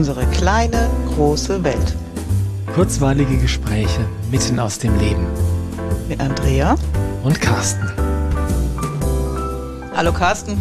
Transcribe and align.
Unsere 0.00 0.24
kleine, 0.28 0.88
große 1.14 1.62
Welt. 1.62 1.94
Kurzweilige 2.74 3.36
Gespräche 3.36 4.00
mitten 4.30 4.58
aus 4.58 4.78
dem 4.78 4.98
Leben. 4.98 5.26
Mit 6.08 6.18
Andrea 6.20 6.74
und 7.22 7.38
Carsten. 7.38 7.86
Hallo 9.94 10.10
Carsten. 10.10 10.56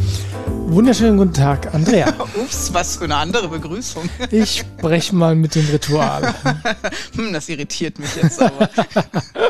Wunderschönen 0.68 1.16
guten 1.16 1.32
Tag, 1.32 1.74
Andrea. 1.74 2.10
Ups, 2.36 2.74
was 2.74 2.98
für 2.98 3.06
eine 3.06 3.16
andere 3.16 3.48
Begrüßung. 3.48 4.10
ich 4.30 4.58
spreche 4.58 5.16
mal 5.16 5.36
mit 5.36 5.56
dem 5.56 5.68
Ritual. 5.68 6.34
hm, 7.16 7.32
das 7.32 7.48
irritiert 7.48 7.98
mich 7.98 8.14
jetzt 8.18 8.42
aber. 8.42 8.70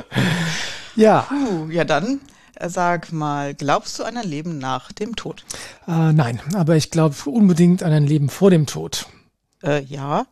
ja. 0.96 1.22
Puh, 1.22 1.72
ja, 1.72 1.84
dann 1.84 2.20
Sag 2.64 3.14
mal, 3.14 3.56
glaubst 3.56 3.98
du 3.98 4.04
an 4.04 4.18
ein 4.18 4.28
Leben 4.28 4.58
nach 4.60 4.92
dem 4.92 5.16
Tod? 5.16 5.46
Äh, 5.88 6.12
nein, 6.12 6.42
aber 6.54 6.76
ich 6.76 6.92
glaube 6.92 7.16
unbedingt 7.26 7.84
an 7.84 7.94
ein 7.94 8.06
Leben 8.06 8.28
vor 8.28 8.52
dem 8.52 8.66
Tod. 8.66 9.08
Äh, 9.64 9.84
ja. 9.84 10.26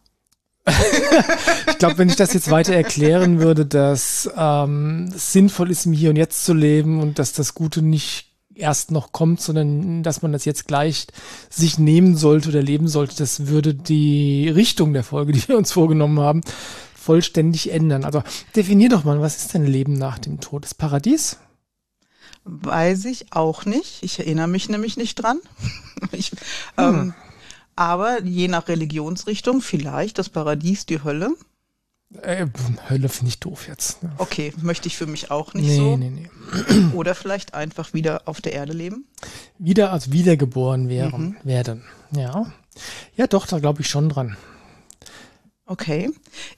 ich 1.67 1.77
glaube, 1.77 1.97
wenn 1.97 2.09
ich 2.09 2.17
das 2.17 2.33
jetzt 2.33 2.51
weiter 2.51 2.73
erklären 2.73 3.39
würde, 3.39 3.65
dass 3.65 4.29
ähm, 4.35 5.11
es 5.15 5.31
sinnvoll 5.31 5.71
ist, 5.71 5.85
im 5.85 5.93
Hier 5.93 6.09
und 6.09 6.17
Jetzt 6.17 6.43
zu 6.43 6.53
leben 6.53 6.99
und 6.99 7.19
dass 7.19 7.31
das 7.31 7.53
Gute 7.53 7.81
nicht 7.81 8.27
erst 8.53 8.91
noch 8.91 9.11
kommt, 9.11 9.39
sondern 9.39 10.03
dass 10.03 10.21
man 10.21 10.31
das 10.31 10.45
jetzt 10.45 10.67
gleich 10.67 11.07
sich 11.49 11.77
nehmen 11.77 12.17
sollte 12.17 12.49
oder 12.49 12.61
leben 12.61 12.87
sollte, 12.87 13.15
das 13.15 13.47
würde 13.47 13.73
die 13.73 14.49
Richtung 14.49 14.93
der 14.93 15.03
Folge, 15.03 15.31
die 15.31 15.47
wir 15.47 15.57
uns 15.57 15.71
vorgenommen 15.71 16.19
haben, 16.19 16.41
vollständig 16.95 17.71
ändern. 17.71 18.03
Also 18.03 18.23
definier 18.55 18.89
doch 18.89 19.03
mal, 19.03 19.21
was 19.21 19.37
ist 19.37 19.53
denn 19.53 19.65
Leben 19.65 19.93
nach 19.93 20.19
dem 20.19 20.41
Tod? 20.41 20.65
Das 20.65 20.73
Paradies? 20.73 21.37
Weiß 22.43 23.05
ich 23.05 23.33
auch 23.33 23.65
nicht. 23.65 24.03
Ich 24.03 24.19
erinnere 24.19 24.47
mich 24.47 24.69
nämlich 24.69 24.97
nicht 24.97 25.15
dran. 25.15 25.39
ich, 26.11 26.31
hm. 26.75 27.13
Aber 27.77 28.23
je 28.23 28.47
nach 28.47 28.67
Religionsrichtung 28.67 29.61
vielleicht 29.61 30.17
das 30.17 30.29
Paradies, 30.29 30.85
die 30.85 31.03
Hölle. 31.03 31.29
Äh, 32.21 32.47
Hölle 32.89 33.09
finde 33.09 33.29
ich 33.29 33.39
doof 33.39 33.67
jetzt. 33.67 34.01
Ne? 34.01 34.11
Okay, 34.17 34.53
möchte 34.61 34.87
ich 34.87 34.97
für 34.97 35.05
mich 35.05 35.29
auch 35.29 35.53
nicht 35.53 35.67
nee, 35.67 35.75
so. 35.75 35.95
Nee, 35.97 36.09
nee. 36.09 36.29
Oder 36.95 37.13
vielleicht 37.15 37.53
einfach 37.53 37.93
wieder 37.93 38.23
auf 38.25 38.41
der 38.41 38.53
Erde 38.53 38.73
leben. 38.73 39.05
Wieder 39.59 39.91
als 39.91 40.11
wiedergeboren 40.11 40.89
wären, 40.89 41.21
mhm. 41.21 41.35
werden. 41.43 41.83
Ja. 42.11 42.51
Ja, 43.15 43.27
doch, 43.27 43.45
da 43.45 43.59
glaube 43.59 43.81
ich 43.81 43.89
schon 43.89 44.09
dran. 44.09 44.37
Okay. 45.65 46.09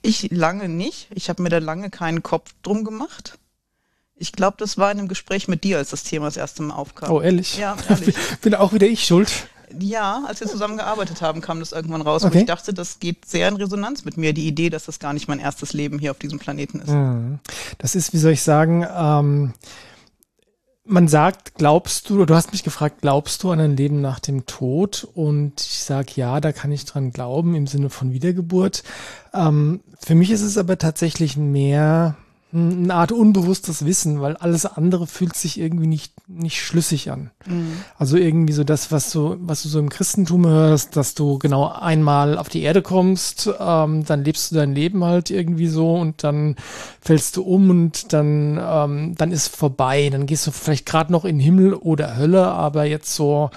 Ich 0.02 0.30
lange 0.30 0.68
nicht. 0.68 1.08
Ich 1.10 1.28
habe 1.28 1.42
mir 1.42 1.48
da 1.48 1.58
lange 1.58 1.90
keinen 1.90 2.22
Kopf 2.22 2.54
drum 2.62 2.84
gemacht. 2.84 3.38
Ich 4.16 4.32
glaube, 4.32 4.56
das 4.58 4.78
war 4.78 4.92
in 4.92 4.98
einem 4.98 5.08
Gespräch 5.08 5.48
mit 5.48 5.64
dir, 5.64 5.78
als 5.78 5.90
das 5.90 6.04
Thema 6.04 6.26
das 6.26 6.36
erste 6.36 6.62
Mal 6.62 6.74
aufkam. 6.74 7.10
Oh, 7.10 7.20
ehrlich? 7.20 7.56
Ja, 7.56 7.76
ehrlich. 7.88 8.14
Bin 8.42 8.54
auch 8.54 8.72
wieder 8.72 8.86
ich 8.86 9.04
schuld? 9.04 9.48
Ja, 9.78 10.24
als 10.26 10.40
wir 10.40 10.48
zusammengearbeitet 10.48 11.22
haben, 11.22 11.40
kam 11.40 11.60
das 11.60 11.72
irgendwann 11.72 12.02
raus. 12.02 12.24
Okay. 12.24 12.34
Und 12.34 12.40
ich 12.40 12.46
dachte, 12.46 12.74
das 12.74 12.98
geht 12.98 13.24
sehr 13.26 13.48
in 13.48 13.56
Resonanz 13.56 14.04
mit 14.04 14.16
mir, 14.16 14.32
die 14.32 14.46
Idee, 14.46 14.70
dass 14.70 14.86
das 14.86 14.98
gar 14.98 15.12
nicht 15.12 15.28
mein 15.28 15.38
erstes 15.38 15.72
Leben 15.72 15.98
hier 15.98 16.10
auf 16.10 16.18
diesem 16.18 16.38
Planeten 16.38 16.80
ist. 16.80 16.90
Mhm. 16.90 17.38
Das 17.78 17.94
ist, 17.94 18.12
wie 18.12 18.18
soll 18.18 18.32
ich 18.32 18.42
sagen, 18.42 18.86
ähm, 18.96 19.52
man 20.84 21.08
sagt, 21.08 21.54
glaubst 21.54 22.10
du, 22.10 22.16
oder 22.16 22.26
du 22.26 22.34
hast 22.34 22.52
mich 22.52 22.64
gefragt, 22.64 23.02
glaubst 23.02 23.42
du 23.42 23.50
an 23.50 23.60
ein 23.60 23.76
Leben 23.76 24.00
nach 24.00 24.18
dem 24.18 24.46
Tod? 24.46 25.06
Und 25.14 25.60
ich 25.60 25.84
sage, 25.84 26.12
ja, 26.16 26.40
da 26.40 26.52
kann 26.52 26.72
ich 26.72 26.84
dran 26.84 27.12
glauben 27.12 27.54
im 27.54 27.66
Sinne 27.66 27.90
von 27.90 28.12
Wiedergeburt. 28.12 28.82
Ähm, 29.32 29.80
für 30.00 30.14
mich 30.14 30.30
ist 30.30 30.42
es 30.42 30.58
aber 30.58 30.78
tatsächlich 30.78 31.36
mehr 31.36 32.16
eine 32.52 32.94
Art 32.94 33.12
unbewusstes 33.12 33.84
Wissen, 33.84 34.20
weil 34.20 34.36
alles 34.36 34.66
andere 34.66 35.06
fühlt 35.06 35.36
sich 35.36 35.58
irgendwie 35.58 35.86
nicht, 35.86 36.12
nicht 36.26 36.60
schlüssig 36.60 37.10
an. 37.10 37.30
Mhm. 37.46 37.72
Also 37.96 38.16
irgendwie 38.16 38.52
so 38.52 38.64
das, 38.64 38.90
was 38.90 39.12
du, 39.12 39.36
was 39.38 39.62
du 39.62 39.68
so 39.68 39.78
im 39.78 39.88
Christentum 39.88 40.46
hörst, 40.46 40.96
dass 40.96 41.14
du 41.14 41.38
genau 41.38 41.68
einmal 41.68 42.38
auf 42.38 42.48
die 42.48 42.62
Erde 42.62 42.82
kommst, 42.82 43.48
ähm, 43.60 44.04
dann 44.04 44.24
lebst 44.24 44.50
du 44.50 44.56
dein 44.56 44.74
Leben 44.74 45.04
halt 45.04 45.30
irgendwie 45.30 45.68
so 45.68 45.94
und 45.94 46.24
dann 46.24 46.56
fällst 47.00 47.36
du 47.36 47.44
um 47.44 47.70
und 47.70 48.12
dann, 48.12 48.60
ähm, 48.60 49.14
dann 49.16 49.30
ist 49.30 49.54
vorbei. 49.54 50.10
Dann 50.10 50.26
gehst 50.26 50.46
du 50.48 50.50
vielleicht 50.50 50.86
gerade 50.86 51.12
noch 51.12 51.24
in 51.24 51.38
Himmel 51.38 51.74
oder 51.74 52.16
Hölle, 52.16 52.48
aber 52.48 52.84
jetzt 52.84 53.14
so, 53.14 53.50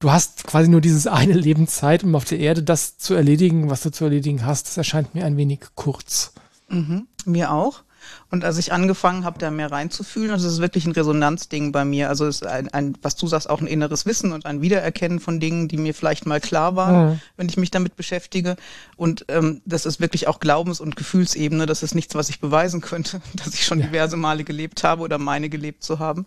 du 0.00 0.10
hast 0.10 0.44
quasi 0.48 0.68
nur 0.68 0.80
dieses 0.80 1.06
eine 1.06 1.32
Leben 1.34 1.68
Zeit, 1.68 2.02
um 2.02 2.16
auf 2.16 2.24
der 2.24 2.40
Erde 2.40 2.64
das 2.64 2.98
zu 2.98 3.14
erledigen, 3.14 3.70
was 3.70 3.82
du 3.82 3.92
zu 3.92 4.02
erledigen 4.02 4.44
hast. 4.44 4.66
Das 4.66 4.76
erscheint 4.76 5.14
mir 5.14 5.24
ein 5.24 5.36
wenig 5.36 5.60
kurz. 5.76 6.32
Mhm, 6.68 7.06
mir 7.24 7.52
auch. 7.52 7.83
Und 8.30 8.44
als 8.44 8.58
ich 8.58 8.72
angefangen 8.72 9.24
habe, 9.24 9.38
da 9.38 9.50
mehr 9.50 9.70
reinzufühlen, 9.70 10.30
also 10.30 10.46
es 10.46 10.54
ist 10.54 10.60
wirklich 10.60 10.86
ein 10.86 10.92
Resonanzding 10.92 11.72
bei 11.72 11.84
mir. 11.84 12.08
Also 12.08 12.26
es 12.26 12.36
ist 12.36 12.46
ein, 12.46 12.68
ein, 12.68 12.96
was 13.02 13.16
du 13.16 13.26
sagst, 13.26 13.48
auch 13.48 13.60
ein 13.60 13.66
inneres 13.66 14.06
Wissen 14.06 14.32
und 14.32 14.46
ein 14.46 14.60
Wiedererkennen 14.60 15.20
von 15.20 15.40
Dingen, 15.40 15.68
die 15.68 15.76
mir 15.76 15.94
vielleicht 15.94 16.26
mal 16.26 16.40
klar 16.40 16.76
waren, 16.76 17.10
mhm. 17.10 17.20
wenn 17.36 17.48
ich 17.48 17.56
mich 17.56 17.70
damit 17.70 17.96
beschäftige. 17.96 18.56
Und 18.96 19.24
ähm, 19.28 19.62
das 19.64 19.86
ist 19.86 20.00
wirklich 20.00 20.28
auch 20.28 20.40
Glaubens- 20.40 20.80
und 20.80 20.96
Gefühlsebene. 20.96 21.66
Das 21.66 21.82
ist 21.82 21.94
nichts, 21.94 22.14
was 22.14 22.28
ich 22.28 22.40
beweisen 22.40 22.80
könnte, 22.80 23.20
dass 23.34 23.54
ich 23.54 23.64
schon 23.64 23.80
ja. 23.80 23.86
diverse 23.86 24.16
Male 24.16 24.44
gelebt 24.44 24.84
habe 24.84 25.02
oder 25.02 25.18
meine 25.18 25.48
gelebt 25.48 25.82
zu 25.82 25.98
haben. 25.98 26.26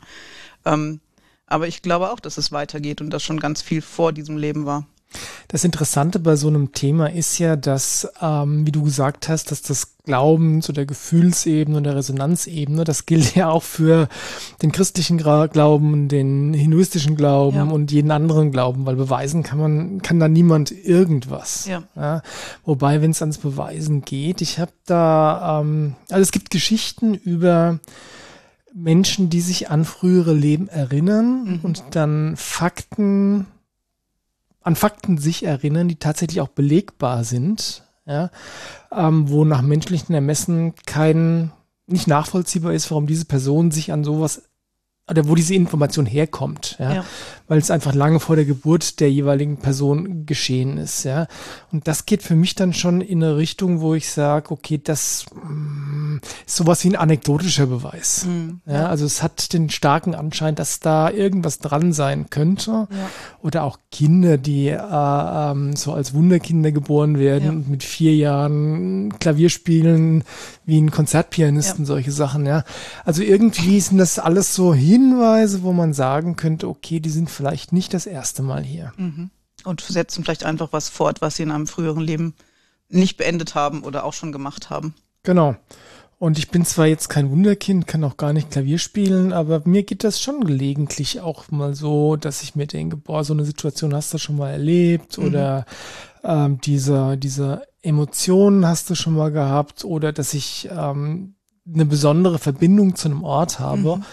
Ähm, 0.66 1.00
aber 1.46 1.68
ich 1.68 1.82
glaube 1.82 2.12
auch, 2.12 2.20
dass 2.20 2.38
es 2.38 2.52
weitergeht 2.52 3.02
und 3.02 3.10
dass 3.10 3.24
schon 3.24 3.40
ganz 3.40 3.62
viel 3.62 3.82
vor 3.82 4.12
diesem 4.12 4.38
Leben 4.38 4.66
war. 4.66 4.86
Das 5.50 5.64
Interessante 5.64 6.20
bei 6.20 6.36
so 6.36 6.50
einem 6.50 6.74
Thema 6.74 7.10
ist 7.10 7.38
ja, 7.40 7.56
dass, 7.56 8.10
ähm, 8.22 8.66
wie 8.66 8.72
du 8.72 8.84
gesagt 8.84 9.30
hast, 9.30 9.50
dass 9.52 9.62
das 9.62 9.96
Glaubens- 10.04 10.70
oder 10.70 10.86
Gefühlsebene 10.86 11.78
oder 11.78 11.96
Resonanzebene, 11.96 12.84
das 12.84 13.06
gilt 13.06 13.34
ja 13.36 13.50
auch 13.50 13.64
für 13.64 14.10
den 14.62 14.74
christlichen 14.74 15.18
Glauben, 15.18 16.10
den 16.10 16.54
hinduistischen 16.54 17.16
Glauben 17.16 17.58
ja. 17.58 17.64
und 17.64 17.92
jeden 17.92 18.12
anderen 18.12 18.52
Glauben, 18.52 18.86
weil 18.86 18.98
beweisen 18.98 19.44
kann 19.44 19.60
man, 19.60 20.02
kann 20.02 20.20
da 20.20 20.28
niemand 20.28 20.72
irgendwas. 20.72 21.66
Ja. 21.66 21.84
ja 21.96 22.22
wobei, 22.66 23.02
wenn 23.02 23.12
es 23.12 23.22
ans 23.22 23.38
Beweisen 23.38 24.02
geht, 24.02 24.42
ich 24.42 24.60
habe 24.60 24.72
da, 24.86 25.62
ähm, 25.62 25.96
also 26.10 26.22
es 26.22 26.32
gibt 26.34 26.50
Geschichten 26.50 27.14
über 27.14 27.80
Menschen, 28.74 29.30
die 29.30 29.42
sich 29.42 29.70
an 29.70 29.86
frühere 29.86 30.34
Leben 30.34 30.68
erinnern 30.68 31.44
mhm. 31.46 31.60
und 31.64 31.84
dann 31.92 32.36
Fakten 32.36 33.46
an 34.68 34.76
Fakten 34.76 35.18
sich 35.18 35.44
erinnern, 35.44 35.88
die 35.88 35.96
tatsächlich 35.96 36.42
auch 36.42 36.50
belegbar 36.50 37.24
sind, 37.24 37.84
ja, 38.06 38.32
ähm, 38.92 39.30
wo 39.30 39.46
nach 39.46 39.62
menschlichen 39.62 40.14
Ermessen 40.14 40.76
kein 40.86 41.54
nicht 41.88 42.10
nachvollziehbar 42.10 42.74
ist, 42.74 42.92
warum 42.92 43.08
diese 43.08 43.24
Person 43.24 43.72
sich 43.72 43.94
an 43.94 44.04
sowas 44.04 44.50
oder 45.10 45.28
wo 45.28 45.36
diese 45.36 45.56
Information 45.56 46.06
herkommt, 46.06 46.76
ja? 46.80 46.96
ja, 46.96 47.06
weil 47.48 47.60
es 47.60 47.72
einfach 47.72 47.94
lange 47.94 48.20
vor 48.20 48.36
der 48.36 48.44
Geburt 48.44 49.00
der 49.00 49.10
jeweiligen 49.10 49.58
Person 49.58 50.26
geschehen 50.26 50.78
ist, 50.78 51.06
ja. 51.06 51.28
Und 51.72 51.88
das 51.88 52.06
geht 52.06 52.24
für 52.24 52.36
mich 52.36 52.56
dann 52.56 52.74
schon 52.74 53.00
in 53.00 53.24
eine 53.24 53.38
Richtung, 53.38 53.80
wo 53.80 53.94
ich 53.94 54.10
sage, 54.12 54.52
okay, 54.52 54.82
das 54.84 55.26
mm, 55.34 56.18
ist 56.46 56.58
sowas 56.58 56.84
wie 56.84 56.90
ein 56.90 56.98
anekdotischer 56.98 57.68
Beweis. 57.68 58.26
Mhm, 58.26 58.60
ja, 58.66 58.74
ja, 58.74 58.88
also 58.88 59.06
es 59.06 59.24
hat 59.24 59.54
den 59.54 59.70
starken 59.70 60.14
Anschein, 60.14 60.56
dass 60.56 60.82
da 60.82 61.10
irgendwas 61.10 61.60
dran 61.60 61.94
sein 61.94 62.30
könnte. 62.30 62.72
Ja. 62.72 63.10
Oder 63.42 63.64
auch 63.64 63.80
Kinder, 63.92 64.38
die 64.38 64.68
äh, 64.68 64.78
ähm, 64.82 65.74
so 65.78 65.94
als 65.94 66.14
Wunderkinder 66.14 66.74
geboren 66.74 67.18
werden 67.18 67.50
und 67.50 67.70
mit 67.70 67.84
vier 67.84 68.14
Jahren 68.14 69.18
Klavier 69.20 69.50
spielen, 69.50 70.26
wie 70.66 70.82
ein 70.82 70.92
Konzertpianisten, 70.92 71.86
solche 71.86 72.12
Sachen, 72.12 72.46
ja. 72.46 72.66
Also 73.06 73.24
irgendwie 73.24 73.80
sind 73.80 74.00
das 74.00 74.20
alles 74.20 74.54
so 74.54 74.74
hier 74.74 74.97
Hinweise, 74.98 75.62
wo 75.62 75.74
man 75.74 75.94
sagen 75.94 76.36
könnte, 76.36 76.68
okay, 76.68 77.00
die 77.00 77.12
sind 77.12 77.30
vielleicht 77.30 77.72
nicht 77.72 77.94
das 77.94 78.08
erste 78.08 78.42
Mal 78.42 78.64
hier. 78.64 78.94
Mhm. 78.98 79.30
Und 79.64 79.82
setzen 79.82 80.24
vielleicht 80.24 80.44
einfach 80.44 80.70
was 80.72 80.90
fort, 80.90 81.22
was 81.22 81.36
sie 81.36 81.44
in 81.44 81.52
einem 81.52 81.68
früheren 81.68 82.02
Leben 82.02 82.34
nicht 82.90 83.16
beendet 83.18 83.54
haben 83.54 83.84
oder 83.84 84.06
auch 84.06 84.14
schon 84.14 84.32
gemacht 84.32 84.72
haben. 84.72 84.96
Genau. 85.22 85.56
Und 86.18 86.40
ich 86.40 86.50
bin 86.50 86.66
zwar 86.66 86.88
jetzt 86.88 87.10
kein 87.10 87.30
Wunderkind, 87.30 87.86
kann 87.86 88.04
auch 88.04 88.18
gar 88.18 88.34
nicht 88.34 88.50
Klavier 88.50 88.80
spielen, 88.80 89.34
aber 89.34 89.62
mir 89.66 89.84
geht 89.84 90.04
das 90.04 90.20
schon 90.20 90.42
gelegentlich 90.42 91.22
auch 91.22 91.52
mal 91.52 91.76
so, 91.76 92.16
dass 92.16 92.42
ich 92.42 92.56
mir 92.56 92.66
denke, 92.66 92.98
boah, 92.98 93.24
so 93.24 93.34
eine 93.34 93.46
Situation 93.46 93.94
hast 93.94 94.16
du 94.16 94.18
schon 94.18 94.38
mal 94.38 94.50
erlebt 94.50 95.20
mhm. 95.20 95.26
oder 95.26 95.66
ähm, 96.24 96.60
diese, 96.62 97.18
diese 97.18 97.68
Emotionen 97.84 98.66
hast 98.66 98.90
du 98.90 98.96
schon 98.96 99.14
mal 99.14 99.32
gehabt 99.32 99.86
oder 99.86 100.12
dass 100.12 100.34
ich 100.34 100.68
ähm, 100.72 101.36
eine 101.72 101.86
besondere 101.86 102.40
Verbindung 102.40 102.96
zu 102.96 103.10
einem 103.10 103.24
Ort 103.24 103.60
habe, 103.60 103.98
mhm 103.98 104.04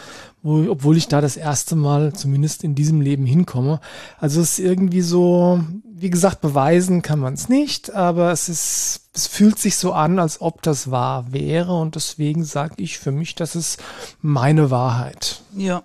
wo, 0.44 0.70
obwohl 0.70 0.96
ich 0.96 1.08
da 1.08 1.20
das 1.20 1.37
erste 1.37 1.75
Mal 1.75 2.12
zumindest 2.12 2.62
in 2.62 2.75
diesem 2.75 3.00
Leben 3.00 3.25
hinkomme. 3.25 3.81
Also 4.20 4.43
es 4.43 4.58
ist 4.58 4.64
irgendwie 4.64 5.00
so, 5.00 5.64
wie 5.85 6.11
gesagt, 6.11 6.43
beweisen 6.43 7.00
kann 7.00 7.19
man 7.19 7.32
es 7.32 7.49
nicht, 7.49 7.93
aber 7.93 8.31
es 8.31 8.50
ist, 8.50 9.08
es 9.14 9.26
fühlt 9.26 9.58
sich 9.58 9.76
so 9.76 9.94
an, 9.94 10.19
als 10.19 10.43
ob 10.43 10.61
das 10.61 10.91
wahr 10.91 11.32
wäre 11.32 11.73
und 11.81 11.94
deswegen 11.94 12.44
sage 12.44 12.75
ich 12.76 12.99
für 12.99 13.11
mich, 13.11 13.35
das 13.35 13.56
ist 13.56 13.82
meine 14.20 14.70
Wahrheit. 14.70 15.41
Ja. 15.56 15.82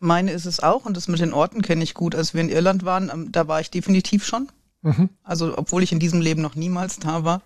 Meine 0.00 0.30
ist 0.30 0.46
es 0.46 0.60
auch 0.60 0.86
und 0.86 0.96
das 0.96 1.06
mit 1.06 1.20
den 1.20 1.34
Orten 1.34 1.60
kenne 1.60 1.84
ich 1.84 1.92
gut. 1.92 2.14
Als 2.14 2.32
wir 2.32 2.40
in 2.40 2.48
Irland 2.48 2.84
waren, 2.84 3.10
ähm, 3.12 3.30
da 3.30 3.46
war 3.46 3.60
ich 3.60 3.70
definitiv 3.70 4.24
schon. 4.24 4.48
Mhm. 4.80 5.10
Also 5.22 5.58
obwohl 5.58 5.82
ich 5.82 5.92
in 5.92 5.98
diesem 5.98 6.22
Leben 6.22 6.40
noch 6.40 6.54
niemals 6.54 6.98
da 6.98 7.24
war. 7.24 7.42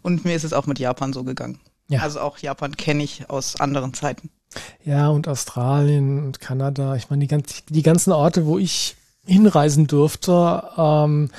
Und 0.00 0.24
mir 0.24 0.36
ist 0.36 0.44
es 0.44 0.52
auch 0.52 0.66
mit 0.66 0.78
Japan 0.78 1.12
so 1.12 1.24
gegangen. 1.24 1.58
Ja. 1.88 2.02
Also 2.02 2.20
auch 2.20 2.38
Japan 2.38 2.76
kenne 2.76 3.02
ich 3.02 3.28
aus 3.30 3.56
anderen 3.56 3.94
Zeiten. 3.94 4.30
Ja, 4.84 5.08
und 5.08 5.28
Australien 5.28 6.24
und 6.24 6.40
Kanada. 6.40 6.96
Ich 6.96 7.10
meine, 7.10 7.20
die, 7.20 7.28
ganz, 7.28 7.64
die 7.68 7.82
ganzen 7.82 8.12
Orte, 8.12 8.46
wo 8.46 8.58
ich 8.58 8.96
hinreisen 9.26 9.86
durfte, 9.86 10.64
ähm, 10.76 11.30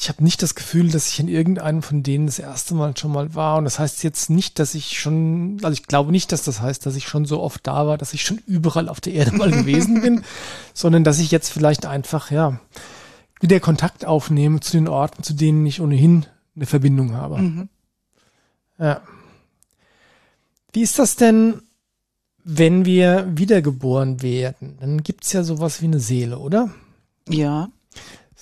ich 0.00 0.08
habe 0.08 0.24
nicht 0.24 0.42
das 0.42 0.54
Gefühl, 0.54 0.90
dass 0.90 1.08
ich 1.08 1.20
in 1.20 1.28
irgendeinem 1.28 1.82
von 1.82 2.02
denen 2.02 2.24
das 2.24 2.38
erste 2.38 2.74
Mal 2.74 2.96
schon 2.96 3.12
mal 3.12 3.34
war. 3.34 3.58
Und 3.58 3.64
das 3.64 3.78
heißt 3.78 4.02
jetzt 4.02 4.30
nicht, 4.30 4.58
dass 4.58 4.74
ich 4.74 4.98
schon, 4.98 5.58
also 5.62 5.74
ich 5.74 5.86
glaube 5.86 6.10
nicht, 6.10 6.32
dass 6.32 6.42
das 6.42 6.62
heißt, 6.62 6.86
dass 6.86 6.96
ich 6.96 7.06
schon 7.06 7.26
so 7.26 7.40
oft 7.40 7.66
da 7.66 7.86
war, 7.86 7.98
dass 7.98 8.14
ich 8.14 8.22
schon 8.22 8.38
überall 8.46 8.88
auf 8.88 9.02
der 9.02 9.12
Erde 9.12 9.36
mal 9.36 9.50
gewesen 9.50 10.00
bin, 10.00 10.24
sondern 10.72 11.04
dass 11.04 11.18
ich 11.18 11.30
jetzt 11.30 11.50
vielleicht 11.50 11.84
einfach, 11.84 12.30
ja, 12.30 12.58
wieder 13.40 13.60
Kontakt 13.60 14.06
aufnehme 14.06 14.60
zu 14.60 14.72
den 14.72 14.88
Orten, 14.88 15.22
zu 15.22 15.34
denen 15.34 15.66
ich 15.66 15.82
ohnehin 15.82 16.24
eine 16.56 16.66
Verbindung 16.66 17.14
habe. 17.14 17.38
Mhm. 17.38 17.68
Ja. 18.78 19.02
Wie 20.72 20.82
ist 20.82 20.98
das 20.98 21.16
denn, 21.16 21.60
wenn 22.56 22.84
wir 22.84 23.28
wiedergeboren 23.34 24.22
werden? 24.22 24.76
Dann 24.80 25.02
gibt's 25.02 25.32
ja 25.32 25.42
sowas 25.42 25.82
wie 25.82 25.86
eine 25.86 26.00
Seele, 26.00 26.38
oder? 26.38 26.70
Ja 27.28 27.70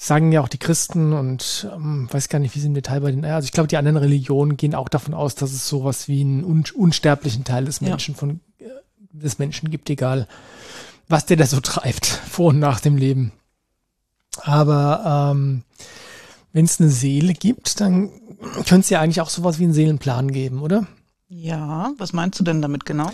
sagen 0.01 0.31
ja 0.31 0.41
auch 0.41 0.49
die 0.49 0.59
Christen 0.59 1.13
und 1.13 1.69
ähm, 1.75 2.09
weiß 2.11 2.29
gar 2.29 2.39
nicht, 2.39 2.55
wie 2.55 2.61
sie 2.61 2.69
im 2.69 2.75
Detail 2.75 3.01
bei 3.01 3.11
den, 3.11 3.25
also 3.25 3.45
ich 3.45 3.53
glaube, 3.53 3.67
die 3.67 3.77
anderen 3.77 3.97
Religionen 3.97 4.57
gehen 4.57 4.77
auch 4.77 4.89
davon 4.89 5.13
aus, 5.13 5.35
dass 5.35 5.51
es 5.51 5.69
sowas 5.69 6.07
wie 6.07 6.21
einen 6.21 6.45
un 6.45 6.65
unsterblichen 6.75 7.43
Teil 7.43 7.65
des 7.65 7.81
Menschen 7.81 8.15
ja. 8.15 8.19
von 8.19 8.41
äh, 8.61 8.65
des 9.11 9.41
Menschen 9.41 9.71
gibt, 9.71 9.91
egal 9.91 10.29
was 11.09 11.27
der 11.27 11.37
da 11.37 11.47
so 11.47 11.61
treibt, 11.63 12.07
vor 12.07 12.51
und 12.51 12.61
nach 12.61 12.81
dem 12.81 12.97
Leben. 12.97 13.33
Aber 14.43 15.33
ähm, 15.33 15.65
wenn 16.53 16.65
es 16.65 16.81
eine 16.81 16.91
Seele 16.91 17.35
gibt, 17.35 17.81
dann 17.81 18.11
könnte 18.55 18.81
es 18.81 18.91
ja 18.91 19.01
eigentlich 19.01 19.21
auch 19.21 19.31
sowas 19.31 19.59
wie 19.59 19.65
einen 19.65 19.73
Seelenplan 19.73 20.31
geben, 20.31 20.61
oder? 20.61 20.87
Ja, 21.29 21.93
was 21.99 22.13
meinst 22.13 22.39
du 22.39 22.45
denn 22.45 22.63
damit 22.63 22.85
genau? 22.85 23.11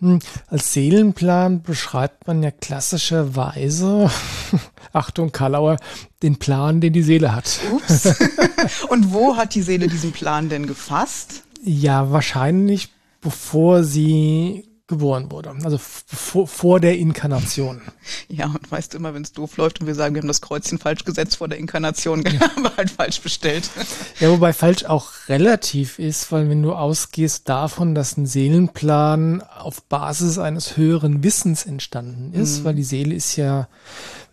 Hm, 0.00 0.20
als 0.46 0.72
Seelenplan 0.72 1.62
beschreibt 1.62 2.26
man 2.26 2.42
ja 2.42 2.50
klassischerweise, 2.50 4.10
Achtung, 4.92 5.32
Kalauer, 5.32 5.76
den 6.22 6.36
Plan, 6.36 6.80
den 6.80 6.92
die 6.92 7.02
Seele 7.02 7.34
hat. 7.34 7.60
Ups. 7.72 8.06
Und 8.88 9.12
wo 9.12 9.36
hat 9.36 9.54
die 9.54 9.62
Seele 9.62 9.88
diesen 9.88 10.12
Plan 10.12 10.48
denn 10.48 10.66
gefasst? 10.66 11.42
Ja, 11.64 12.12
wahrscheinlich 12.12 12.90
bevor 13.20 13.82
sie 13.82 14.67
geboren 14.88 15.30
wurde. 15.30 15.54
Also 15.62 15.78
vor, 15.78 16.48
vor 16.48 16.80
der 16.80 16.98
Inkarnation. 16.98 17.82
Ja, 18.30 18.46
und 18.46 18.70
weißt 18.70 18.92
du 18.92 18.98
immer, 18.98 19.12
wenn 19.12 19.22
es 19.22 19.32
doof 19.32 19.56
läuft 19.58 19.80
und 19.80 19.86
wir 19.86 19.94
sagen, 19.94 20.14
wir 20.14 20.22
haben 20.22 20.28
das 20.28 20.40
Kreuzchen 20.40 20.78
falsch 20.78 21.04
gesetzt 21.04 21.36
vor 21.36 21.48
der 21.48 21.58
Inkarnation, 21.58 22.22
ja. 22.26 22.40
haben 22.40 22.62
wir 22.62 22.76
halt 22.76 22.90
falsch 22.90 23.20
bestellt. 23.20 23.70
Ja, 24.18 24.30
wobei 24.30 24.52
falsch 24.52 24.84
auch 24.84 25.10
relativ 25.28 25.98
ist, 25.98 26.32
weil 26.32 26.48
wenn 26.48 26.62
du 26.62 26.72
ausgehst 26.72 27.48
davon, 27.48 27.94
dass 27.94 28.16
ein 28.16 28.26
Seelenplan 28.26 29.42
auf 29.42 29.82
Basis 29.84 30.38
eines 30.38 30.76
höheren 30.76 31.22
Wissens 31.22 31.66
entstanden 31.66 32.32
ist, 32.32 32.60
mhm. 32.60 32.64
weil 32.64 32.74
die 32.74 32.84
Seele 32.84 33.14
ist 33.14 33.36
ja, 33.36 33.68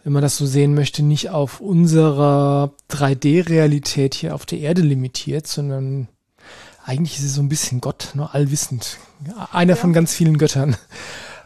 wenn 0.03 0.13
man 0.13 0.21
das 0.21 0.37
so 0.37 0.45
sehen 0.45 0.73
möchte, 0.73 1.03
nicht 1.03 1.29
auf 1.29 1.59
unserer 1.59 2.71
3D-Realität 2.91 4.13
hier 4.13 4.35
auf 4.35 4.45
der 4.45 4.59
Erde 4.59 4.81
limitiert, 4.81 5.47
sondern 5.47 6.07
eigentlich 6.85 7.15
ist 7.15 7.23
sie 7.23 7.29
so 7.29 7.41
ein 7.41 7.49
bisschen 7.49 7.81
Gott, 7.81 8.11
nur 8.13 8.35
allwissend. 8.35 8.97
Einer 9.51 9.73
ja. 9.73 9.75
von 9.75 9.93
ganz 9.93 10.13
vielen 10.13 10.37
Göttern. 10.37 10.77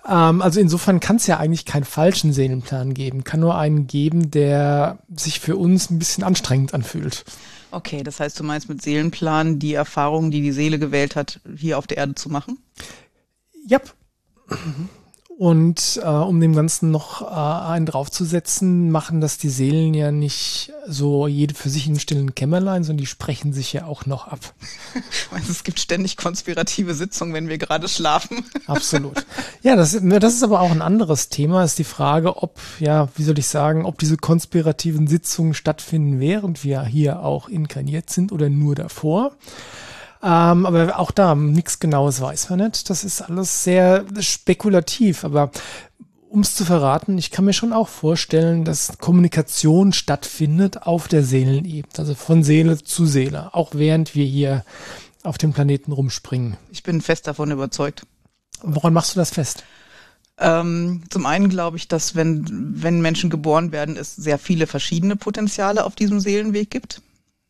Ähm, 0.08 0.42
also 0.42 0.60
insofern 0.60 1.00
kann 1.00 1.18
es 1.18 1.28
ja 1.28 1.38
eigentlich 1.38 1.66
keinen 1.66 1.84
falschen 1.84 2.34
Seelenplan 2.34 2.94
geben. 2.94 3.24
Kann 3.24 3.40
nur 3.42 3.58
einen 3.58 3.86
geben, 3.88 4.32
der 4.32 5.00
sich 5.16 5.40
für 5.40 5.56
uns 5.56 5.90
ein 5.90 6.00
bisschen 6.00 6.24
anstrengend 6.24 6.74
anfühlt. 6.74 7.26
Okay, 7.72 8.02
das 8.04 8.20
heißt, 8.20 8.40
du 8.40 8.44
meinst 8.44 8.70
mit 8.70 8.82
Seelenplan 8.82 9.60
die 9.60 9.76
Erfahrung, 9.76 10.32
die 10.32 10.42
die 10.42 10.52
Seele 10.52 10.80
gewählt 10.80 11.16
hat, 11.16 11.40
hier 11.56 11.78
auf 11.78 11.86
der 11.86 11.98
Erde 11.98 12.16
zu 12.16 12.30
machen? 12.30 12.58
Ja. 13.68 13.78
Yep. 13.78 13.94
Mhm. 14.50 14.90
Und 15.40 16.02
äh, 16.04 16.06
um 16.06 16.42
dem 16.42 16.54
Ganzen 16.54 16.92
noch 16.92 17.22
äh, 17.22 17.26
einen 17.72 17.86
draufzusetzen, 17.86 18.92
machen 18.92 19.22
das 19.22 19.38
die 19.38 19.48
Seelen 19.48 19.94
ja 19.94 20.12
nicht 20.12 20.74
so 20.86 21.28
jede 21.28 21.54
für 21.54 21.70
sich 21.70 21.88
im 21.88 21.98
stillen 21.98 22.36
Kämmerlein, 22.36 22.84
sondern 22.84 22.98
die 22.98 23.06
sprechen 23.06 23.54
sich 23.54 23.72
ja 23.72 23.86
auch 23.86 24.06
noch 24.06 24.28
ab. 24.28 24.54
Meinst, 25.32 25.50
es 25.50 25.64
gibt 25.64 25.80
ständig 25.80 26.18
konspirative 26.18 26.94
Sitzungen, 26.94 27.34
wenn 27.34 27.48
wir 27.48 27.58
gerade 27.58 27.88
schlafen. 27.88 28.44
Absolut. 28.68 29.26
Ja, 29.62 29.78
das, 29.78 29.98
das 30.02 30.34
ist 30.34 30.44
aber 30.44 30.60
auch 30.60 30.72
ein 30.72 30.82
anderes 30.82 31.30
Thema. 31.30 31.64
Ist 31.64 31.80
die 31.80 31.86
Frage, 31.86 32.44
ob, 32.44 32.60
ja, 32.82 33.08
wie 33.16 33.24
soll 33.24 33.40
ich 33.40 33.48
sagen, 33.48 33.86
ob 33.86 33.98
diese 33.98 34.18
konspirativen 34.18 35.08
Sitzungen 35.08 35.54
stattfinden, 35.54 36.20
während 36.20 36.66
wir 36.66 36.84
hier 36.84 37.22
auch 37.22 37.48
inkarniert 37.48 38.10
sind 38.10 38.34
oder 38.34 38.50
nur 38.50 38.76
davor. 38.76 39.32
Ähm, 40.22 40.66
aber 40.66 41.00
auch 41.00 41.12
da, 41.12 41.34
nichts 41.36 41.80
Genaues 41.80 42.20
weiß 42.20 42.50
man 42.50 42.60
nicht. 42.60 42.90
Das 42.90 43.04
ist 43.04 43.22
alles 43.22 43.64
sehr 43.64 44.06
spekulativ. 44.20 45.24
Aber 45.24 45.52
um 46.30 46.42
es 46.42 46.56
zu 46.56 46.66
verraten, 46.66 47.18
ich 47.18 47.32
kann 47.32 47.46
mir 47.46 47.54
schon 47.54 47.74
auch 47.74 47.88
vorstellen, 47.88 48.66
dass 48.66 48.98
Kommunikation 49.00 49.94
stattfindet 49.94 50.84
auf 50.84 51.08
der 51.08 51.24
Seelenebene, 51.24 51.88
also 51.98 52.16
von 52.16 52.44
Seele 52.44 52.84
zu 52.84 53.06
Seele, 53.06 53.54
auch 53.54 53.72
während 53.74 54.14
wir 54.14 54.26
hier 54.26 54.64
auf 55.24 55.38
dem 55.38 55.54
Planeten 55.54 55.92
rumspringen. 55.92 56.58
Ich 56.72 56.84
bin 56.84 57.02
fest 57.02 57.28
davon 57.28 57.52
überzeugt. 57.52 58.06
Woran 58.62 58.94
machst 58.94 59.16
du 59.16 59.20
das 59.20 59.32
fest? 59.32 59.64
Ähm, 60.38 61.04
zum 61.10 61.26
einen 61.26 61.50
glaube 61.50 61.78
ich, 61.78 61.88
dass 61.88 62.16
wenn, 62.16 62.46
wenn 62.82 63.02
Menschen 63.02 63.30
geboren 63.30 63.72
werden, 63.72 63.98
es 63.98 64.16
sehr 64.16 64.38
viele 64.38 64.68
verschiedene 64.68 65.16
Potenziale 65.16 65.86
auf 65.86 65.96
diesem 65.96 66.20
Seelenweg 66.20 66.70
gibt. 66.70 67.02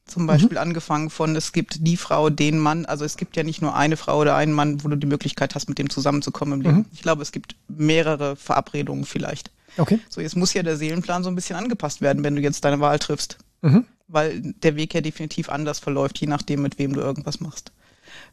Zum 0.10 0.26
Beispiel 0.26 0.58
mhm. 0.58 0.58
angefangen 0.58 1.10
von, 1.12 1.36
es 1.36 1.52
gibt 1.52 1.86
die 1.86 1.96
Frau, 1.96 2.30
den 2.32 2.58
Mann. 2.58 2.86
Also 2.86 3.06
es 3.06 3.16
gibt 3.16 3.38
ja 3.38 3.44
nicht 3.44 3.62
nur 3.62 3.76
eine 3.76 3.96
Frau 3.96 4.20
oder 4.20 4.36
einen 4.36 4.54
Mann, 4.54 4.84
wo 4.84 4.88
du 4.88 4.96
die 4.96 5.08
Möglichkeit 5.08 5.54
hast, 5.54 5.70
mit 5.70 5.78
dem 5.78 5.90
zusammenzukommen 5.90 6.56
im 6.56 6.62
Leben. 6.62 6.78
Mhm. 6.78 6.86
Ich 6.92 7.02
glaube, 7.02 7.22
es 7.22 7.32
gibt 7.32 7.56
mehrere 7.68 8.36
Verabredungen 8.36 9.06
vielleicht. 9.06 9.52
Okay. 9.78 10.00
So, 10.10 10.20
jetzt 10.20 10.36
muss 10.36 10.54
ja 10.54 10.64
der 10.64 10.78
Seelenplan 10.78 11.24
so 11.24 11.30
ein 11.30 11.36
bisschen 11.36 11.56
angepasst 11.56 12.02
werden, 12.02 12.24
wenn 12.24 12.36
du 12.36 12.42
jetzt 12.42 12.66
deine 12.66 12.80
Wahl 12.80 12.98
triffst. 12.98 13.38
Mhm. 13.62 13.86
Weil 14.08 14.42
der 14.42 14.76
Weg 14.76 14.96
ja 14.96 15.02
definitiv 15.02 15.50
anders 15.50 15.78
verläuft, 15.78 16.20
je 16.20 16.28
nachdem, 16.28 16.64
mit 16.64 16.80
wem 16.80 16.94
du 16.94 17.02
irgendwas 17.02 17.40
machst. 17.40 17.72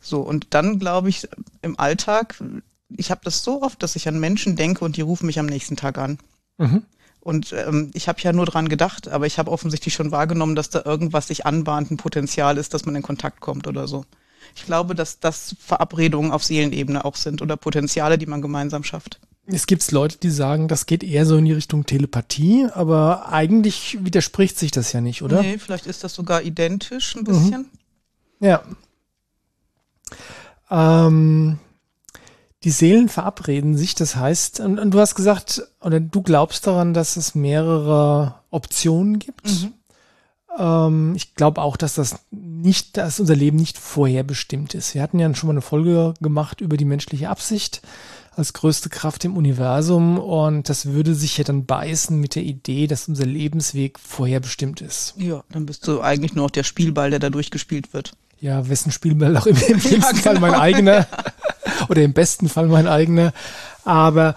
So, 0.00 0.22
und 0.22 0.48
dann 0.50 0.78
glaube 0.78 1.10
ich, 1.10 1.28
im 1.60 1.78
Alltag, 1.78 2.42
ich 2.88 3.10
habe 3.10 3.20
das 3.24 3.44
so 3.44 3.62
oft, 3.62 3.82
dass 3.82 3.96
ich 3.96 4.08
an 4.08 4.18
Menschen 4.18 4.56
denke 4.56 4.84
und 4.84 4.96
die 4.96 5.02
rufen 5.02 5.26
mich 5.26 5.38
am 5.38 5.46
nächsten 5.46 5.76
Tag 5.76 5.98
an. 5.98 6.18
Mhm. 6.56 6.82
Und 7.26 7.52
ähm, 7.52 7.90
ich 7.92 8.06
habe 8.06 8.20
ja 8.20 8.32
nur 8.32 8.46
dran 8.46 8.68
gedacht, 8.68 9.08
aber 9.08 9.26
ich 9.26 9.40
habe 9.40 9.50
offensichtlich 9.50 9.92
schon 9.92 10.12
wahrgenommen, 10.12 10.54
dass 10.54 10.70
da 10.70 10.82
irgendwas 10.84 11.26
sich 11.26 11.44
anbahnt, 11.44 11.90
ein 11.90 11.96
Potenzial 11.96 12.56
ist, 12.56 12.72
dass 12.72 12.86
man 12.86 12.94
in 12.94 13.02
Kontakt 13.02 13.40
kommt 13.40 13.66
oder 13.66 13.88
so. 13.88 14.04
Ich 14.54 14.64
glaube, 14.64 14.94
dass 14.94 15.18
das 15.18 15.56
Verabredungen 15.58 16.30
auf 16.30 16.44
Seelenebene 16.44 17.04
auch 17.04 17.16
sind 17.16 17.42
oder 17.42 17.56
Potenziale, 17.56 18.16
die 18.16 18.26
man 18.26 18.42
gemeinsam 18.42 18.84
schafft. 18.84 19.18
Es 19.44 19.66
gibt 19.66 19.90
Leute, 19.90 20.18
die 20.18 20.30
sagen, 20.30 20.68
das 20.68 20.86
geht 20.86 21.02
eher 21.02 21.26
so 21.26 21.36
in 21.36 21.46
die 21.46 21.52
Richtung 21.52 21.84
Telepathie, 21.84 22.68
aber 22.72 23.28
eigentlich 23.32 23.98
widerspricht 24.02 24.56
sich 24.56 24.70
das 24.70 24.92
ja 24.92 25.00
nicht, 25.00 25.22
oder? 25.22 25.42
Nee, 25.42 25.58
vielleicht 25.58 25.86
ist 25.86 26.04
das 26.04 26.14
sogar 26.14 26.42
identisch 26.42 27.16
ein 27.16 27.24
bisschen. 27.24 27.66
Mhm. 28.38 28.46
Ja. 28.46 28.62
Ähm, 30.70 31.58
die 32.64 32.70
Seelen 32.70 33.08
verabreden 33.08 33.76
sich. 33.76 33.94
Das 33.94 34.16
heißt, 34.16 34.60
und, 34.60 34.78
und, 34.78 34.90
du 34.92 35.00
hast 35.00 35.14
gesagt, 35.14 35.62
oder 35.80 36.00
du 36.00 36.22
glaubst 36.22 36.66
daran, 36.66 36.94
dass 36.94 37.16
es 37.16 37.34
mehrere 37.34 38.34
Optionen 38.50 39.18
gibt. 39.18 39.46
Mhm. 39.46 39.72
Ähm, 40.58 41.12
ich 41.16 41.34
glaube 41.34 41.60
auch, 41.62 41.76
dass 41.76 41.94
das 41.94 42.20
nicht, 42.30 42.96
dass 42.96 43.20
unser 43.20 43.36
Leben 43.36 43.56
nicht 43.56 43.78
vorherbestimmt 43.78 44.74
ist. 44.74 44.94
Wir 44.94 45.02
hatten 45.02 45.18
ja 45.18 45.32
schon 45.34 45.48
mal 45.48 45.54
eine 45.54 45.62
Folge 45.62 46.14
gemacht 46.20 46.60
über 46.60 46.76
die 46.76 46.84
menschliche 46.84 47.28
Absicht 47.28 47.82
als 48.36 48.52
größte 48.52 48.90
Kraft 48.90 49.24
im 49.24 49.36
Universum 49.36 50.18
und 50.18 50.68
das 50.68 50.86
würde 50.86 51.14
sich 51.14 51.38
ja 51.38 51.44
dann 51.44 51.64
beißen 51.64 52.20
mit 52.20 52.34
der 52.34 52.42
Idee, 52.42 52.86
dass 52.86 53.08
unser 53.08 53.24
Lebensweg 53.24 53.98
vorherbestimmt 53.98 54.82
ist. 54.82 55.14
Ja, 55.16 55.42
dann 55.50 55.64
bist 55.64 55.88
du 55.88 56.02
eigentlich 56.02 56.34
nur 56.34 56.44
noch 56.44 56.50
der 56.50 56.62
Spielball, 56.62 57.08
der 57.08 57.18
da 57.18 57.30
durchgespielt 57.30 57.94
wird. 57.94 58.12
Ja, 58.40 58.68
wessen 58.68 58.92
Spielball 58.92 59.36
auch 59.36 59.46
immer 59.46 59.66
im 59.68 59.78
ja, 59.80 59.90
genau. 59.90 60.22
Fall 60.22 60.40
mein 60.40 60.54
eigener. 60.54 61.06
oder 61.88 62.02
im 62.02 62.12
besten 62.12 62.48
Fall 62.48 62.66
mein 62.66 62.86
eigener. 62.86 63.32
Aber 63.84 64.34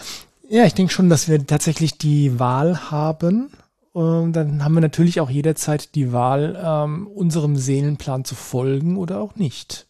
ja, 0.49 0.65
ich 0.65 0.73
denke 0.73 0.93
schon, 0.93 1.09
dass 1.09 1.27
wir 1.27 1.45
tatsächlich 1.45 1.97
die 1.97 2.39
Wahl 2.39 2.91
haben. 2.91 3.51
Und 3.91 4.33
dann 4.33 4.63
haben 4.63 4.73
wir 4.73 4.81
natürlich 4.81 5.19
auch 5.19 5.29
jederzeit 5.29 5.95
die 5.95 6.13
Wahl, 6.13 6.59
ähm, 6.63 7.07
unserem 7.07 7.55
Seelenplan 7.57 8.23
zu 8.23 8.35
folgen 8.35 8.97
oder 8.97 9.19
auch 9.19 9.35
nicht. 9.35 9.87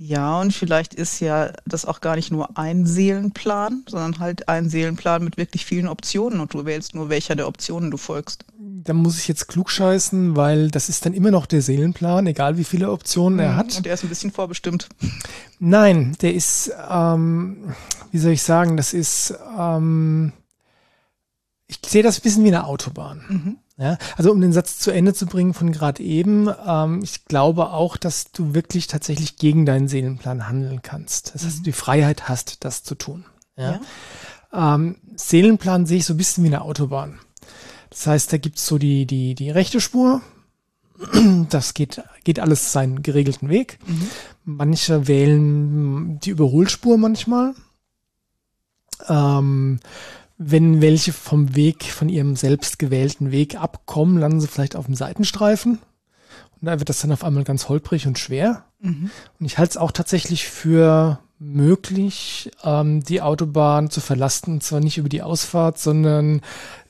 Ja, 0.00 0.40
und 0.40 0.54
vielleicht 0.54 0.94
ist 0.94 1.18
ja 1.18 1.50
das 1.66 1.84
auch 1.84 2.00
gar 2.00 2.14
nicht 2.14 2.30
nur 2.30 2.56
ein 2.56 2.86
Seelenplan, 2.86 3.82
sondern 3.88 4.20
halt 4.20 4.48
ein 4.48 4.70
Seelenplan 4.70 5.24
mit 5.24 5.36
wirklich 5.36 5.66
vielen 5.66 5.88
Optionen 5.88 6.38
und 6.38 6.54
du 6.54 6.64
wählst 6.64 6.94
nur 6.94 7.08
welcher 7.08 7.34
der 7.34 7.48
Optionen 7.48 7.90
du 7.90 7.96
folgst. 7.96 8.44
Da 8.58 8.92
muss 8.92 9.18
ich 9.18 9.26
jetzt 9.26 9.48
klug 9.48 9.70
scheißen, 9.70 10.36
weil 10.36 10.70
das 10.70 10.88
ist 10.88 11.04
dann 11.04 11.14
immer 11.14 11.32
noch 11.32 11.46
der 11.46 11.62
Seelenplan, 11.62 12.28
egal 12.28 12.56
wie 12.58 12.64
viele 12.64 12.92
Optionen 12.92 13.40
er 13.40 13.54
mhm, 13.54 13.56
hat. 13.56 13.76
Und 13.76 13.86
der 13.86 13.94
ist 13.94 14.04
ein 14.04 14.08
bisschen 14.08 14.30
vorbestimmt. 14.30 14.88
Nein, 15.58 16.16
der 16.22 16.32
ist, 16.32 16.70
ähm, 16.88 17.74
wie 18.12 18.18
soll 18.18 18.32
ich 18.32 18.42
sagen, 18.42 18.76
das 18.76 18.94
ist, 18.94 19.34
ähm, 19.58 20.32
ich 21.66 21.80
sehe 21.84 22.04
das 22.04 22.20
ein 22.20 22.22
bisschen 22.22 22.44
wie 22.44 22.48
eine 22.48 22.66
Autobahn. 22.66 23.24
Mhm. 23.28 23.56
Ja, 23.78 23.96
also 24.16 24.32
um 24.32 24.40
den 24.40 24.52
Satz 24.52 24.78
zu 24.78 24.90
Ende 24.90 25.14
zu 25.14 25.26
bringen 25.26 25.54
von 25.54 25.70
gerade 25.70 26.02
eben, 26.02 26.50
ähm, 26.66 27.00
ich 27.02 27.26
glaube 27.26 27.70
auch, 27.70 27.96
dass 27.96 28.32
du 28.32 28.52
wirklich 28.52 28.88
tatsächlich 28.88 29.36
gegen 29.36 29.66
deinen 29.66 29.86
Seelenplan 29.86 30.48
handeln 30.48 30.82
kannst. 30.82 31.34
Das 31.34 31.44
heißt, 31.44 31.58
mhm. 31.58 31.58
du 31.60 31.64
die 31.64 31.72
Freiheit 31.72 32.28
hast, 32.28 32.64
das 32.64 32.82
zu 32.82 32.96
tun. 32.96 33.24
Ja? 33.56 33.80
ja. 34.52 34.74
Ähm, 34.74 34.96
Seelenplan 35.14 35.86
sehe 35.86 35.98
ich 35.98 36.06
so 36.06 36.14
ein 36.14 36.16
bisschen 36.16 36.42
wie 36.42 36.48
eine 36.48 36.62
Autobahn. 36.62 37.20
Das 37.90 38.06
heißt, 38.06 38.32
da 38.32 38.36
gibt's 38.36 38.66
so 38.66 38.78
die, 38.78 39.06
die, 39.06 39.34
die 39.34 39.50
rechte 39.50 39.80
Spur 39.80 40.22
Das 41.50 41.74
geht, 41.74 42.02
geht 42.24 42.40
alles 42.40 42.72
seinen 42.72 43.02
geregelten 43.02 43.48
Weg. 43.48 43.78
Mhm. 43.86 44.08
Manche 44.44 45.08
wählen 45.08 46.18
die 46.20 46.30
Überholspur 46.30 46.98
manchmal. 46.98 47.54
Ähm, 49.08 49.80
wenn 50.38 50.80
welche 50.80 51.12
vom 51.12 51.56
Weg, 51.56 51.84
von 51.84 52.08
ihrem 52.08 52.36
selbst 52.36 52.78
gewählten 52.78 53.32
Weg 53.32 53.56
abkommen, 53.60 54.18
landen 54.18 54.40
sie 54.40 54.46
vielleicht 54.46 54.76
auf 54.76 54.86
dem 54.86 54.94
Seitenstreifen. 54.94 55.80
Und 56.60 56.66
da 56.66 56.78
wird 56.78 56.88
das 56.88 57.00
dann 57.00 57.12
auf 57.12 57.24
einmal 57.24 57.44
ganz 57.44 57.68
holprig 57.68 58.06
und 58.06 58.18
schwer. 58.18 58.64
Mhm. 58.80 59.10
Und 59.38 59.46
ich 59.46 59.58
halte 59.58 59.70
es 59.70 59.76
auch 59.76 59.90
tatsächlich 59.90 60.46
für 60.46 61.18
möglich, 61.40 62.50
ähm, 62.62 63.02
die 63.02 63.20
Autobahn 63.20 63.90
zu 63.90 64.00
verlasten, 64.00 64.54
und 64.54 64.62
zwar 64.62 64.80
nicht 64.80 64.98
über 64.98 65.08
die 65.08 65.22
Ausfahrt, 65.22 65.78
sondern 65.78 66.40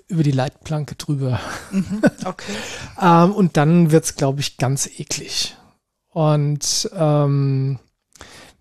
über 0.09 0.23
die 0.23 0.31
Leitplanke 0.31 0.95
drüber. 0.95 1.40
Mhm, 1.71 2.02
okay. 2.25 2.52
ähm, 3.00 3.33
und 3.33 3.57
dann 3.57 3.90
wird's, 3.90 4.14
glaube 4.14 4.40
ich, 4.40 4.59
ganz 4.59 4.87
eklig. 4.87 5.57
Und 6.11 6.90
ähm, 6.95 7.78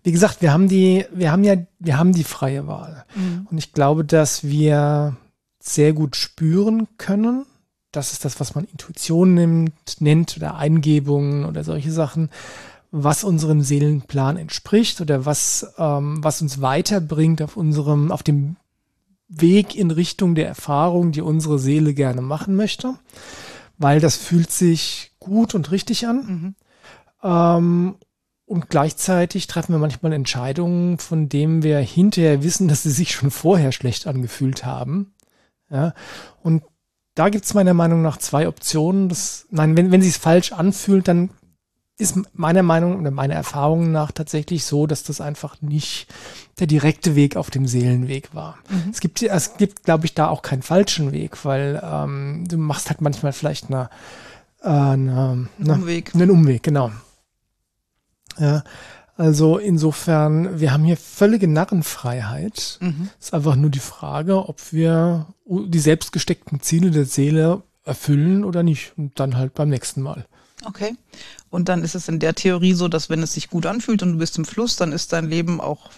wie 0.08 0.12
gesagt, 0.12 0.40
wir 0.40 0.54
haben 0.54 0.68
die, 0.68 1.04
wir 1.12 1.30
haben 1.30 1.44
ja, 1.44 1.56
wir 1.80 1.98
haben 1.98 2.14
die 2.14 2.24
freie 2.24 2.66
Wahl. 2.66 3.04
Mhm. 3.14 3.46
Und 3.50 3.58
ich 3.58 3.74
glaube, 3.74 4.06
dass 4.06 4.42
wir 4.42 5.18
sehr 5.60 5.92
gut 5.92 6.16
spüren 6.16 6.88
können. 6.96 7.44
Das 7.92 8.12
ist 8.14 8.24
das, 8.24 8.40
was 8.40 8.54
man 8.54 8.64
Intuition 8.64 9.34
nimmt, 9.34 10.00
nennt 10.00 10.34
oder 10.38 10.56
Eingebungen 10.56 11.44
oder 11.44 11.62
solche 11.62 11.92
Sachen, 11.92 12.30
was 12.90 13.22
unserem 13.22 13.60
Seelenplan 13.60 14.38
entspricht 14.38 15.02
oder 15.02 15.26
was, 15.26 15.74
ähm, 15.76 16.24
was 16.24 16.40
uns 16.40 16.62
weiterbringt 16.62 17.42
auf 17.42 17.58
unserem, 17.58 18.10
auf 18.10 18.22
dem 18.22 18.56
Weg 19.28 19.74
in 19.74 19.90
Richtung 19.90 20.34
der 20.34 20.48
Erfahrung, 20.48 21.12
die 21.12 21.20
unsere 21.20 21.58
Seele 21.58 21.92
gerne 21.92 22.22
machen 22.22 22.56
möchte, 22.56 22.94
weil 23.76 24.00
das 24.00 24.16
fühlt 24.16 24.52
sich 24.52 25.12
gut 25.18 25.54
und 25.54 25.70
richtig 25.70 26.06
an. 26.06 26.16
Mhm. 26.16 26.54
Ähm, 27.22 27.94
und 28.48 28.70
gleichzeitig 28.70 29.46
treffen 29.46 29.74
wir 29.74 29.78
manchmal 29.78 30.14
Entscheidungen, 30.14 30.98
von 30.98 31.28
denen 31.28 31.62
wir 31.62 31.78
hinterher 31.78 32.42
wissen, 32.42 32.66
dass 32.66 32.82
sie 32.82 32.90
sich 32.90 33.12
schon 33.12 33.30
vorher 33.30 33.72
schlecht 33.72 34.06
angefühlt 34.06 34.64
haben. 34.64 35.12
Ja, 35.70 35.92
und 36.42 36.62
da 37.14 37.28
gibt 37.28 37.44
es 37.44 37.52
meiner 37.52 37.74
Meinung 37.74 38.00
nach 38.00 38.16
zwei 38.16 38.48
Optionen. 38.48 39.10
Das, 39.10 39.46
nein, 39.50 39.76
wenn, 39.76 39.92
wenn 39.92 40.00
sie 40.00 40.08
es 40.08 40.16
falsch 40.16 40.52
anfühlt, 40.52 41.08
dann 41.08 41.30
ist 41.98 42.16
meiner 42.32 42.62
Meinung 42.62 42.98
oder 42.98 43.10
meiner 43.10 43.34
Erfahrung 43.34 43.90
nach 43.90 44.12
tatsächlich 44.12 44.64
so, 44.64 44.86
dass 44.86 45.02
das 45.02 45.20
einfach 45.20 45.60
nicht 45.60 46.06
der 46.58 46.68
direkte 46.68 47.16
Weg 47.16 47.36
auf 47.36 47.50
dem 47.50 47.66
Seelenweg 47.66 48.34
war. 48.34 48.56
Mhm. 48.70 48.90
Es 48.92 49.00
gibt, 49.00 49.20
es 49.20 49.56
gibt, 49.56 49.82
glaube 49.82 50.06
ich, 50.06 50.14
da 50.14 50.28
auch 50.28 50.42
keinen 50.42 50.62
falschen 50.62 51.12
Weg, 51.12 51.44
weil 51.44 51.82
ähm, 51.84 52.46
du 52.48 52.56
machst 52.56 52.88
halt 52.88 53.00
manchmal 53.02 53.32
vielleicht 53.32 53.66
eine, 53.66 53.90
äh, 54.62 54.68
eine, 54.68 55.48
eine, 55.60 55.72
Umweg. 55.74 56.14
einen 56.14 56.30
Umweg, 56.30 56.62
genau. 56.62 56.92
Ja, 58.38 58.62
also 59.16 59.58
insofern, 59.58 60.60
wir 60.60 60.72
haben 60.72 60.84
hier 60.84 60.96
völlige 60.96 61.48
Narrenfreiheit. 61.48 62.78
Mhm. 62.80 63.10
Es 63.18 63.26
ist 63.26 63.34
einfach 63.34 63.56
nur 63.56 63.70
die 63.70 63.80
Frage, 63.80 64.48
ob 64.48 64.72
wir 64.72 65.26
die 65.44 65.80
selbstgesteckten 65.80 66.60
Ziele 66.60 66.92
der 66.92 67.04
Seele 67.04 67.62
erfüllen 67.84 68.44
oder 68.44 68.62
nicht. 68.62 68.92
Und 68.96 69.18
dann 69.18 69.36
halt 69.36 69.54
beim 69.54 69.70
nächsten 69.70 70.02
Mal. 70.02 70.26
Okay. 70.64 70.94
Und 71.50 71.68
dann 71.68 71.82
ist 71.82 71.94
es 71.94 72.08
in 72.08 72.20
der 72.20 72.34
Theorie 72.34 72.74
so, 72.74 72.88
dass 72.88 73.10
wenn 73.10 73.22
es 73.22 73.32
sich 73.32 73.50
gut 73.50 73.66
anfühlt 73.66 74.02
und 74.02 74.12
du 74.12 74.18
bist 74.18 74.38
im 74.38 74.44
Fluss, 74.44 74.76
dann 74.76 74.92
ist 74.92 75.12
dein 75.12 75.28
Leben 75.28 75.60
auch 75.60 75.90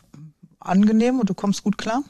angenehm 0.61 1.21
und 1.21 1.31
du 1.31 1.35
kommst 1.35 1.65
gut 1.65 1.79
klar? 1.79 2.03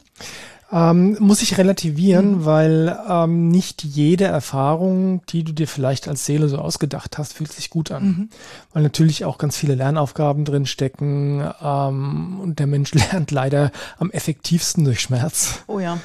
Ähm, 0.73 1.17
muss 1.19 1.43
ich 1.43 1.59
relativieren, 1.59 2.39
mhm. 2.39 2.45
weil 2.45 2.99
ähm, 3.09 3.49
nicht 3.49 3.83
jede 3.83 4.27
Erfahrung, 4.27 5.21
die 5.27 5.43
du 5.43 5.53
dir 5.53 5.67
vielleicht 5.67 6.07
als 6.07 6.25
Seele 6.27 6.49
so 6.49 6.59
ausgedacht 6.59 7.19
hast, 7.19 7.33
fühlt 7.33 7.53
sich 7.53 7.71
gut 7.71 7.91
an. 7.91 8.05
Mhm. 8.05 8.29
Weil 8.73 8.85
natürlich 8.85 9.25
auch 9.25 9.39
ganz 9.39 9.57
viele 9.57 9.75
Lernaufgaben 9.75 10.45
drin 10.45 10.67
stecken 10.67 11.45
ähm, 11.61 12.39
und 12.41 12.61
der 12.61 12.69
Mensch 12.69 12.95
lernt 13.13 13.33
leider 13.33 13.73
am 13.99 14.13
effektivsten 14.13 14.85
durch 14.85 15.01
Schmerz. 15.01 15.65
Oh 15.67 15.81
ja. 15.81 15.99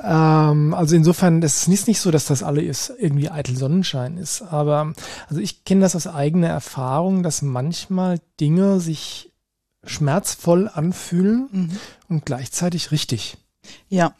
Ähm, 0.00 0.72
also 0.72 0.94
insofern, 0.94 1.40
das 1.40 1.66
ist 1.66 1.88
nicht 1.88 2.00
so, 2.00 2.12
dass 2.12 2.26
das 2.26 2.44
alles 2.44 2.92
irgendwie 2.96 3.28
eitel 3.28 3.56
Sonnenschein 3.56 4.18
ist. 4.18 4.42
Aber 4.42 4.92
also 5.28 5.40
ich 5.40 5.64
kenne 5.64 5.80
das 5.80 5.96
aus 5.96 6.06
eigener 6.06 6.48
Erfahrung, 6.48 7.24
dass 7.24 7.42
manchmal 7.42 8.20
Dinge 8.38 8.78
sich 8.78 9.31
schmerzvoll 9.84 10.68
anfühlen 10.68 11.48
mhm. 11.50 11.70
und 12.08 12.26
gleichzeitig 12.26 12.90
richtig. 12.90 13.36
Ja. 13.88 14.14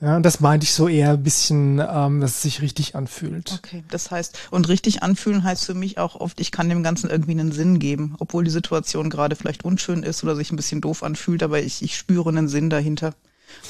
Ja, 0.00 0.16
und 0.16 0.22
das 0.22 0.38
meinte 0.38 0.62
ich 0.62 0.72
so 0.72 0.86
eher 0.86 1.10
ein 1.10 1.22
bisschen, 1.24 1.80
ähm, 1.84 2.20
dass 2.20 2.36
es 2.36 2.42
sich 2.42 2.62
richtig 2.62 2.94
anfühlt. 2.94 3.60
Okay, 3.64 3.82
das 3.90 4.12
heißt, 4.12 4.38
und 4.52 4.68
richtig 4.68 5.02
anfühlen 5.02 5.42
heißt 5.42 5.64
für 5.64 5.74
mich 5.74 5.98
auch 5.98 6.14
oft, 6.14 6.40
ich 6.40 6.52
kann 6.52 6.68
dem 6.68 6.84
Ganzen 6.84 7.10
irgendwie 7.10 7.32
einen 7.32 7.50
Sinn 7.50 7.80
geben, 7.80 8.14
obwohl 8.20 8.44
die 8.44 8.50
Situation 8.50 9.10
gerade 9.10 9.34
vielleicht 9.34 9.64
unschön 9.64 10.04
ist 10.04 10.22
oder 10.22 10.36
sich 10.36 10.52
ein 10.52 10.56
bisschen 10.56 10.80
doof 10.80 11.02
anfühlt, 11.02 11.42
aber 11.42 11.60
ich, 11.60 11.82
ich 11.82 11.96
spüre 11.96 12.28
einen 12.28 12.46
Sinn 12.48 12.70
dahinter. 12.70 13.14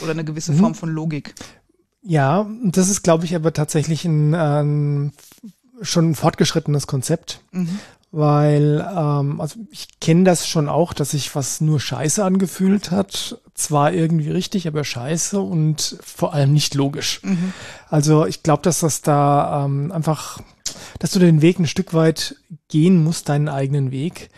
Oder 0.03 0.11
eine 0.11 0.25
gewisse 0.25 0.53
mhm. 0.53 0.59
Form 0.59 0.75
von 0.75 0.91
Logik. 0.91 1.35
Ja, 2.03 2.51
das 2.65 2.89
ist, 2.89 3.03
glaube 3.03 3.25
ich, 3.25 3.35
aber 3.35 3.53
tatsächlich 3.53 4.05
ein, 4.05 4.35
ein 4.35 5.13
schon 5.83 6.11
ein 6.11 6.15
fortgeschrittenes 6.15 6.87
Konzept. 6.87 7.41
Mhm. 7.53 7.79
Weil, 8.11 8.87
ähm, 8.97 9.41
also 9.41 9.61
ich 9.71 10.01
kenne 10.01 10.25
das 10.25 10.49
schon 10.49 10.69
auch, 10.69 10.95
dass 10.95 11.11
sich 11.11 11.35
was 11.35 11.61
nur 11.61 11.79
scheiße 11.79 12.25
angefühlt 12.25 12.91
hat. 12.91 13.39
Zwar 13.55 13.93
irgendwie 13.93 14.31
richtig, 14.31 14.67
aber 14.67 14.85
scheiße 14.85 15.39
und 15.41 15.99
vor 16.03 16.33
allem 16.33 16.53
nicht 16.53 16.75
logisch. 16.75 17.21
Mhm. 17.23 17.53
Also 17.89 18.25
ich 18.25 18.43
glaube, 18.43 18.63
dass 18.63 18.81
das 18.81 19.03
da 19.03 19.65
ähm, 19.65 19.93
einfach, 19.93 20.41
dass 20.99 21.11
du 21.11 21.19
den 21.19 21.43
Weg 21.43 21.59
ein 21.59 21.67
Stück 21.67 21.93
weit 21.93 22.37
gehen 22.69 23.03
musst, 23.05 23.29
deinen 23.29 23.49
eigenen 23.49 23.91
Weg 23.91 24.31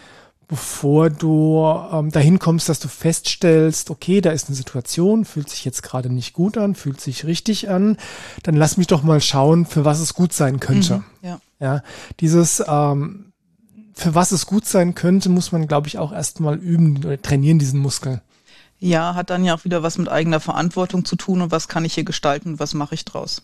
bevor 0.51 1.11
du 1.11 1.65
ähm, 1.93 2.11
dahin 2.11 2.41
kommst, 2.41 2.69
dass 2.69 2.81
du 2.81 2.89
feststellst, 2.89 3.89
okay, 3.89 4.21
da 4.21 4.33
ist 4.33 4.49
eine 4.49 4.57
Situation, 4.57 5.25
fühlt 5.25 5.49
sich 5.49 5.65
jetzt 5.65 5.85
gerade 5.85 6.13
nicht 6.13 6.33
gut 6.33 6.59
an, 6.59 6.75
fühlt 6.75 7.01
sich 7.01 7.25
richtig 7.25 7.71
an, 7.71 7.97
dann 8.43 8.57
lass 8.57 8.77
mich 8.77 8.89
doch 8.89 9.05
mal 9.05 9.21
schauen, 9.21 9.65
für 9.65 9.85
was 9.85 10.01
es 10.01 10.13
gut 10.13 10.33
sein 10.33 10.59
könnte. 10.59 10.97
Mhm, 10.97 11.05
ja. 11.23 11.41
ja, 11.61 11.83
dieses 12.19 12.65
ähm, 12.67 13.30
für 13.95 14.15
was 14.15 14.33
es 14.33 14.47
gut 14.47 14.67
sein 14.67 14.95
könnte, 14.95 15.29
muss 15.29 15.53
man, 15.53 15.67
glaube 15.67 15.89
ich, 15.89 15.99
auch 15.99 16.13
erstmal 16.13 16.57
üben 16.57 16.99
oder 16.99 17.21
trainieren, 17.21 17.59
diesen 17.59 17.81
Muskel. 17.81 18.23
Ja, 18.79 19.15
hat 19.15 19.31
dann 19.31 19.45
ja 19.45 19.55
auch 19.55 19.65
wieder 19.65 19.83
was 19.83 19.99
mit 19.99 20.09
eigener 20.09 20.41
Verantwortung 20.41 21.05
zu 21.05 21.17
tun 21.17 21.43
und 21.43 21.51
was 21.51 21.69
kann 21.69 21.85
ich 21.85 21.95
hier 21.95 22.05
gestalten 22.05 22.53
und 22.53 22.59
was 22.61 22.75
mache 22.75 22.95
ich 22.95 23.05
draus. 23.05 23.43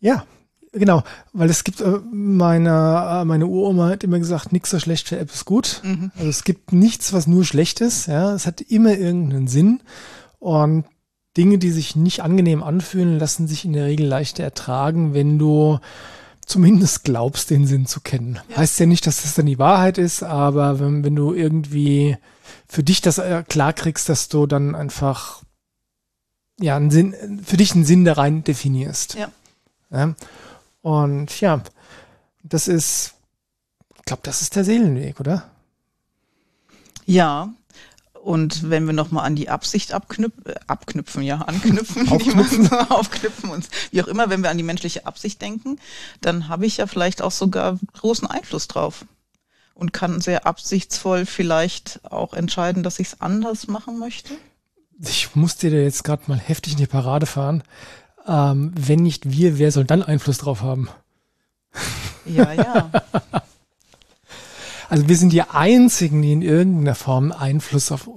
Ja, 0.00 0.24
Genau, 0.72 1.02
weil 1.32 1.48
es 1.48 1.64
gibt, 1.64 1.80
äh, 1.80 1.98
meine, 2.12 3.20
äh, 3.20 3.24
meine 3.24 3.46
Uroma 3.46 3.88
hat 3.88 4.04
immer 4.04 4.18
gesagt, 4.18 4.52
nichts 4.52 4.70
so 4.70 4.78
schlecht 4.78 5.08
für 5.08 5.18
App 5.18 5.32
ist 5.32 5.44
gut. 5.44 5.80
Mhm. 5.82 6.10
Also 6.16 6.28
es 6.28 6.44
gibt 6.44 6.72
nichts, 6.72 7.12
was 7.12 7.26
nur 7.26 7.44
schlecht 7.44 7.80
ist. 7.80 8.06
Ja, 8.06 8.34
es 8.34 8.46
hat 8.46 8.60
immer 8.60 8.96
irgendeinen 8.96 9.48
Sinn. 9.48 9.80
Und 10.38 10.84
Dinge, 11.36 11.58
die 11.58 11.70
sich 11.70 11.96
nicht 11.96 12.22
angenehm 12.22 12.62
anfühlen, 12.62 13.18
lassen 13.18 13.48
sich 13.48 13.64
in 13.64 13.72
der 13.72 13.86
Regel 13.86 14.06
leichter 14.06 14.44
ertragen, 14.44 15.14
wenn 15.14 15.38
du 15.38 15.78
zumindest 16.48 17.04
glaubst, 17.04 17.50
den 17.50 17.66
Sinn 17.66 17.86
zu 17.86 18.00
kennen. 18.00 18.40
Ja. 18.48 18.56
Heißt 18.58 18.80
ja 18.80 18.86
nicht, 18.86 19.06
dass 19.06 19.22
das 19.22 19.34
dann 19.34 19.46
die 19.46 19.58
Wahrheit 19.58 19.98
ist, 19.98 20.22
aber 20.22 20.80
wenn, 20.80 21.04
wenn 21.04 21.14
du 21.14 21.34
irgendwie 21.34 22.16
für 22.66 22.82
dich 22.82 23.00
das 23.00 23.18
äh, 23.18 23.44
klar 23.48 23.72
kriegst, 23.72 24.08
dass 24.08 24.28
du 24.28 24.46
dann 24.46 24.74
einfach 24.74 25.42
ja 26.58 26.76
einen 26.76 26.90
Sinn, 26.90 27.42
für 27.44 27.56
dich 27.56 27.74
einen 27.74 27.84
Sinn 27.84 28.04
da 28.04 28.14
rein 28.14 28.44
definierst. 28.44 29.14
Ja. 29.14 29.30
ja. 29.90 30.14
Und 30.82 31.40
ja, 31.40 31.62
das 32.42 32.66
ist, 32.66 33.14
ich 33.96 34.04
glaube, 34.04 34.22
das 34.24 34.42
ist 34.42 34.56
der 34.56 34.64
Seelenweg, 34.64 35.20
oder? 35.20 35.50
Ja. 37.04 37.52
Und 38.28 38.68
wenn 38.68 38.84
wir 38.84 38.92
nochmal 38.92 39.24
an 39.24 39.36
die 39.36 39.48
Absicht 39.48 39.94
abknüp 39.94 40.46
äh, 40.46 40.54
abknüpfen, 40.66 41.22
ja, 41.22 41.38
anknüpfen, 41.38 42.06
aufknüpfen. 42.10 42.70
aufknüpfen 42.90 43.48
uns, 43.48 43.70
wie 43.90 44.02
auch 44.02 44.06
immer, 44.06 44.28
wenn 44.28 44.42
wir 44.42 44.50
an 44.50 44.58
die 44.58 44.64
menschliche 44.64 45.06
Absicht 45.06 45.40
denken, 45.40 45.78
dann 46.20 46.48
habe 46.48 46.66
ich 46.66 46.76
ja 46.76 46.86
vielleicht 46.86 47.22
auch 47.22 47.30
sogar 47.30 47.78
großen 47.94 48.28
Einfluss 48.28 48.68
drauf 48.68 49.06
und 49.72 49.94
kann 49.94 50.20
sehr 50.20 50.46
absichtsvoll 50.46 51.24
vielleicht 51.24 52.00
auch 52.04 52.34
entscheiden, 52.34 52.82
dass 52.82 52.98
ich 52.98 53.06
es 53.06 53.20
anders 53.22 53.66
machen 53.66 53.98
möchte. 53.98 54.34
Ich 55.00 55.34
musste 55.34 55.70
dir 55.70 55.82
jetzt 55.82 56.04
gerade 56.04 56.24
mal 56.26 56.38
heftig 56.38 56.74
in 56.74 56.80
die 56.80 56.86
Parade 56.86 57.24
fahren. 57.24 57.62
Ähm, 58.26 58.74
wenn 58.76 59.02
nicht 59.02 59.30
wir, 59.30 59.56
wer 59.56 59.72
soll 59.72 59.84
dann 59.84 60.02
Einfluss 60.02 60.36
drauf 60.36 60.60
haben? 60.60 60.90
Ja, 62.26 62.52
ja. 62.52 62.90
Also 64.88 65.08
wir 65.08 65.16
sind 65.16 65.32
die 65.32 65.42
Einzigen, 65.42 66.22
die 66.22 66.32
in 66.32 66.42
irgendeiner 66.42 66.94
Form 66.94 67.32
Einfluss 67.32 67.92
auf 67.92 68.08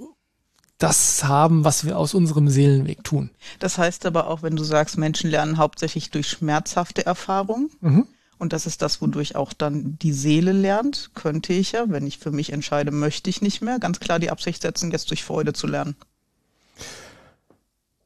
das 0.77 1.23
haben, 1.25 1.63
was 1.63 1.85
wir 1.85 1.97
aus 1.97 2.13
unserem 2.13 2.49
Seelenweg 2.49 3.03
tun. 3.03 3.29
Das 3.59 3.77
heißt 3.77 4.05
aber 4.05 4.27
auch, 4.27 4.41
wenn 4.41 4.55
du 4.55 4.63
sagst, 4.63 4.97
Menschen 4.97 5.29
lernen 5.29 5.57
hauptsächlich 5.57 6.09
durch 6.09 6.27
schmerzhafte 6.27 7.05
Erfahrungen. 7.05 7.69
Mhm. 7.81 8.07
Und 8.39 8.53
das 8.53 8.65
ist 8.65 8.81
das, 8.81 9.01
wodurch 9.01 9.35
auch 9.35 9.53
dann 9.53 9.99
die 10.01 10.13
Seele 10.13 10.51
lernt, 10.51 11.11
könnte 11.13 11.53
ich 11.53 11.73
ja, 11.73 11.85
wenn 11.89 12.07
ich 12.07 12.17
für 12.17 12.31
mich 12.31 12.51
entscheide, 12.51 12.89
möchte 12.89 13.29
ich 13.29 13.43
nicht 13.43 13.61
mehr, 13.61 13.77
ganz 13.77 13.99
klar 13.99 14.17
die 14.17 14.31
Absicht 14.31 14.63
setzen, 14.63 14.89
jetzt 14.89 15.11
durch 15.11 15.23
Freude 15.23 15.53
zu 15.53 15.67
lernen. 15.67 15.95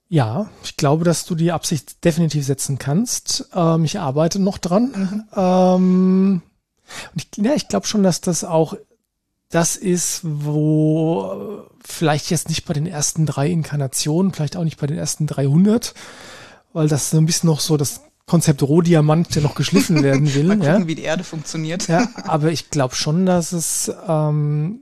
Ja, 0.09 0.49
ich 0.63 0.75
glaube, 0.75 1.05
dass 1.05 1.25
du 1.25 1.35
die 1.35 1.53
Absicht 1.53 2.03
definitiv 2.03 2.45
setzen 2.45 2.77
kannst. 2.77 3.49
Ähm, 3.55 3.85
ich 3.85 3.99
arbeite 3.99 4.39
noch 4.39 4.57
dran. 4.57 4.91
Mhm. 4.93 5.23
Ähm, 5.35 6.41
Und 7.13 7.23
ich, 7.23 7.43
ja, 7.43 7.53
ich 7.53 7.67
glaube 7.67 7.87
schon, 7.87 8.03
dass 8.03 8.21
das 8.21 8.43
auch 8.43 8.75
das 9.49 9.75
ist, 9.75 10.21
wo 10.23 11.65
vielleicht 11.83 12.29
jetzt 12.29 12.49
nicht 12.49 12.65
bei 12.65 12.73
den 12.73 12.87
ersten 12.87 13.25
drei 13.25 13.49
Inkarnationen, 13.49 14.33
vielleicht 14.33 14.57
auch 14.57 14.63
nicht 14.63 14.77
bei 14.77 14.87
den 14.87 14.97
ersten 14.97 15.27
300, 15.27 15.93
weil 16.73 16.87
das 16.87 17.11
so 17.11 17.17
ein 17.17 17.25
bisschen 17.25 17.47
noch 17.47 17.59
so 17.59 17.77
das 17.77 18.01
Konzept 18.25 18.63
Rohdiamant, 18.63 19.35
der 19.35 19.43
noch 19.43 19.55
geschliffen 19.55 20.03
werden 20.03 20.33
will. 20.33 20.47
Mal 20.47 20.57
gucken, 20.57 20.81
ja. 20.81 20.87
wie 20.87 20.95
die 20.95 21.03
Erde 21.03 21.23
funktioniert. 21.23 21.87
Ja, 21.87 22.09
aber 22.23 22.51
ich 22.51 22.69
glaube 22.69 22.95
schon, 22.95 23.25
dass 23.25 23.51
es 23.51 23.91
ähm, 24.07 24.81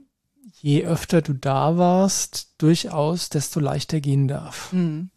je 0.64 0.86
öfter 0.86 1.20
du 1.20 1.34
da 1.34 1.76
warst, 1.76 2.54
durchaus, 2.58 3.28
desto 3.28 3.60
leichter 3.60 4.00
gehen 4.00 4.28
darf. 4.28 4.72
Mhm. 4.72 5.10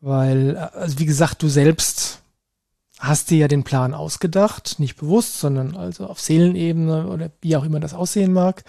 Weil, 0.00 0.56
also 0.56 0.98
wie 0.98 1.06
gesagt, 1.06 1.40
du 1.42 1.48
selbst 1.48 2.21
hast 3.04 3.30
dir 3.30 3.38
ja 3.38 3.48
den 3.48 3.64
Plan 3.64 3.94
ausgedacht, 3.94 4.78
nicht 4.78 4.96
bewusst, 4.96 5.40
sondern 5.40 5.76
also 5.76 6.06
auf 6.06 6.20
Seelenebene 6.20 7.08
oder 7.08 7.30
wie 7.40 7.56
auch 7.56 7.64
immer 7.64 7.80
das 7.80 7.94
aussehen 7.94 8.32
mag, 8.32 8.62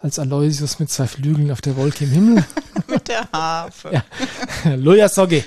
als 0.00 0.18
Aloysius 0.20 0.78
mit 0.78 0.90
zwei 0.90 1.08
Flügeln 1.08 1.50
auf 1.50 1.60
der 1.60 1.76
Wolke 1.76 2.04
im 2.04 2.10
Himmel. 2.10 2.44
Mit 2.86 3.08
der 3.08 3.28
Harfe. 3.32 3.90
Ja. 3.92 4.74
Loja 4.76 5.08
Sogge. 5.08 5.44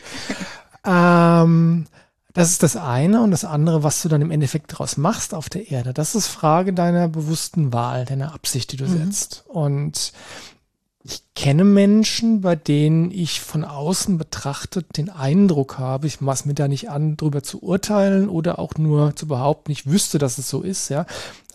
Ähm, 0.85 1.85
das 2.33 2.49
ist 2.49 2.63
das 2.63 2.75
eine 2.75 3.21
und 3.21 3.31
das 3.31 3.45
andere, 3.45 3.83
was 3.83 4.01
du 4.01 4.09
dann 4.09 4.21
im 4.21 4.31
Endeffekt 4.31 4.73
daraus 4.73 4.97
machst 4.97 5.33
auf 5.33 5.49
der 5.49 5.71
Erde. 5.71 5.93
Das 5.93 6.15
ist 6.15 6.27
Frage 6.27 6.73
deiner 6.73 7.07
bewussten 7.07 7.71
Wahl, 7.73 8.05
deiner 8.05 8.33
Absicht, 8.33 8.71
die 8.71 8.77
du 8.77 8.85
Mhm. 8.85 9.05
setzt. 9.05 9.43
Und 9.47 10.13
ich 11.05 11.21
kenne 11.35 11.65
Menschen, 11.65 12.41
bei 12.41 12.55
denen 12.55 13.11
ich 13.11 13.41
von 13.41 13.65
außen 13.65 14.17
betrachtet 14.17 14.95
den 14.95 15.09
Eindruck 15.09 15.77
habe, 15.77 16.07
ich 16.07 16.21
maß 16.21 16.45
mir 16.45 16.53
da 16.53 16.67
nicht 16.69 16.89
an, 16.89 17.17
drüber 17.17 17.43
zu 17.43 17.61
urteilen 17.61 18.29
oder 18.29 18.57
auch 18.57 18.75
nur 18.77 19.13
zu 19.15 19.27
behaupten, 19.27 19.71
ich 19.71 19.85
wüsste, 19.85 20.17
dass 20.17 20.37
es 20.37 20.49
so 20.49 20.61
ist, 20.61 20.89
ja. 20.89 21.05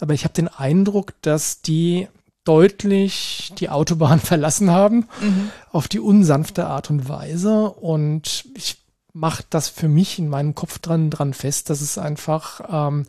Aber 0.01 0.13
ich 0.13 0.25
habe 0.25 0.35
den 0.35 0.49
Eindruck, 0.49 1.15
dass 1.23 1.63
die 1.63 2.09
deutlich 2.45 3.53
die 3.59 3.71
Autobahn 3.71 4.21
verlassen 4.33 4.71
haben 4.71 5.07
Mhm. 5.21 5.51
auf 5.73 5.89
die 5.89 6.01
unsanfte 6.01 6.67
Art 6.67 6.91
und 6.91 7.09
Weise 7.09 7.71
und 7.71 8.45
ich 8.55 8.77
mache 9.15 9.45
das 9.51 9.69
für 9.69 9.89
mich 9.89 10.19
in 10.19 10.29
meinem 10.29 10.55
Kopf 10.55 10.79
dran, 10.79 11.11
dran 11.11 11.33
fest, 11.35 11.71
dass 11.71 11.81
es 11.81 11.99
einfach 11.99 12.61
ähm, 12.71 13.07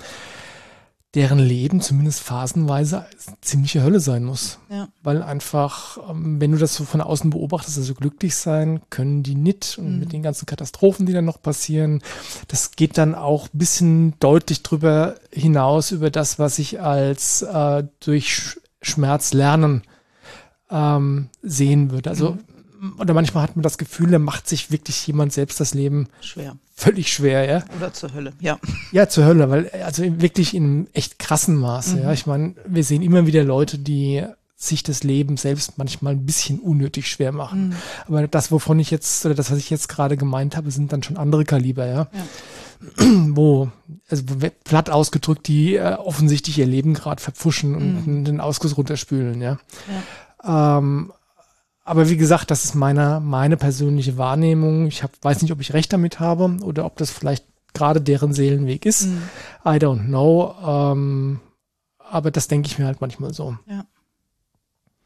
deren 1.15 1.39
Leben 1.39 1.81
zumindest 1.81 2.19
phasenweise 2.19 3.05
ziemliche 3.41 3.81
Hölle 3.81 3.99
sein 3.99 4.23
muss. 4.23 4.59
Ja. 4.69 4.89
Weil 5.01 5.23
einfach, 5.23 5.97
ähm, 6.07 6.39
wenn 6.39 6.51
du 6.51 6.57
das 6.59 6.75
so 6.75 6.83
von 6.83 7.01
außen 7.01 7.31
beobachtest, 7.31 7.79
also 7.79 7.95
glücklich 7.95 8.35
sein 8.35 8.81
können 8.91 9.23
die 9.23 9.33
nicht 9.33 9.77
und 9.79 9.93
Mhm. 9.93 9.99
mit 9.99 10.13
den 10.13 10.21
ganzen 10.21 10.45
Katastrophen, 10.45 11.07
die 11.07 11.13
dann 11.13 11.25
noch 11.25 11.41
passieren, 11.41 12.03
das 12.47 12.71
geht 12.71 12.99
dann 12.99 13.15
auch 13.15 13.45
ein 13.47 13.57
bisschen 13.57 14.13
deutlich 14.19 14.61
drüber 14.61 15.15
hinaus 15.31 15.89
über 15.91 16.11
das, 16.11 16.37
was 16.37 16.59
ich 16.59 16.79
als 16.79 17.41
äh, 17.41 17.83
durch 18.01 18.31
Sch 18.35 18.59
Schmerz 18.81 19.33
lernen 19.33 19.81
ähm, 20.69 21.29
sehen 21.41 21.89
würde. 21.91 22.11
Also 22.11 22.37
oder 22.97 23.13
manchmal 23.13 23.43
hat 23.43 23.55
man 23.55 23.63
das 23.63 23.77
Gefühl, 23.77 24.11
da 24.11 24.19
macht 24.19 24.47
sich 24.47 24.71
wirklich 24.71 25.05
jemand 25.07 25.33
selbst 25.33 25.59
das 25.59 25.73
Leben 25.73 26.07
Schwer. 26.21 26.55
völlig 26.75 27.11
schwer, 27.13 27.45
ja. 27.49 27.63
Oder 27.77 27.93
zur 27.93 28.13
Hölle, 28.13 28.33
ja. 28.39 28.59
Ja, 28.91 29.09
zur 29.09 29.25
Hölle, 29.25 29.49
weil 29.49 29.69
also 29.85 30.03
wirklich 30.21 30.53
in 30.55 30.87
echt 30.93 31.19
krassen 31.19 31.55
Maße. 31.55 31.99
Ja, 31.99 32.07
Mhm. 32.07 32.13
ich 32.13 32.25
meine, 32.25 32.55
wir 32.65 32.83
sehen 32.83 33.01
immer 33.01 33.25
wieder 33.27 33.43
Leute, 33.43 33.77
die 33.77 34.23
sich 34.61 34.83
das 34.83 35.03
Leben 35.03 35.37
selbst 35.37 35.77
manchmal 35.77 36.13
ein 36.13 36.25
bisschen 36.25 36.59
unnötig 36.59 37.07
schwer 37.09 37.31
machen. 37.31 37.69
Mhm. 37.69 37.75
Aber 38.07 38.27
das, 38.27 38.51
wovon 38.51 38.77
ich 38.79 38.91
jetzt, 38.91 39.25
oder 39.25 39.33
das, 39.35 39.51
was 39.51 39.57
ich 39.57 39.69
jetzt 39.69 39.87
gerade 39.87 40.17
gemeint 40.17 40.57
habe, 40.57 40.69
sind 40.71 40.91
dann 40.91 41.01
schon 41.03 41.15
andere 41.17 41.45
Kaliber, 41.45 41.85
ja. 41.85 42.07
Wo, 42.97 43.69
also 44.09 44.23
platt 44.63 44.89
ausgedrückt, 44.89 45.47
die 45.47 45.75
äh, 45.75 45.93
offensichtlich 45.95 46.57
ihr 46.59 46.65
Leben 46.65 46.93
gerade 46.93 47.21
verpfuschen 47.21 47.75
und 47.75 48.07
Mhm. 48.07 48.25
den 48.25 48.39
Ausguss 48.41 48.77
runterspülen, 48.77 49.41
ja. 49.41 49.59
Ähm, 50.43 51.11
aber 51.89 52.09
wie 52.09 52.17
gesagt, 52.17 52.51
das 52.51 52.65
ist 52.65 52.75
meine, 52.75 53.19
meine 53.19 53.57
persönliche 53.57 54.17
Wahrnehmung. 54.17 54.87
Ich 54.87 55.03
hab, 55.03 55.11
weiß 55.21 55.41
nicht, 55.41 55.51
ob 55.51 55.59
ich 55.61 55.73
recht 55.73 55.91
damit 55.91 56.19
habe 56.19 56.57
oder 56.61 56.85
ob 56.85 56.97
das 56.97 57.09
vielleicht 57.11 57.45
gerade 57.73 58.01
deren 58.01 58.33
Seelenweg 58.33 58.85
ist. 58.85 59.07
Mhm. 59.07 59.21
I 59.65 59.69
don't 59.77 60.05
know. 60.05 60.55
Ähm, 60.65 61.39
aber 61.97 62.31
das 62.31 62.47
denke 62.47 62.67
ich 62.67 62.79
mir 62.79 62.85
halt 62.85 63.01
manchmal 63.01 63.33
so. 63.33 63.57
Ja. 63.67 63.85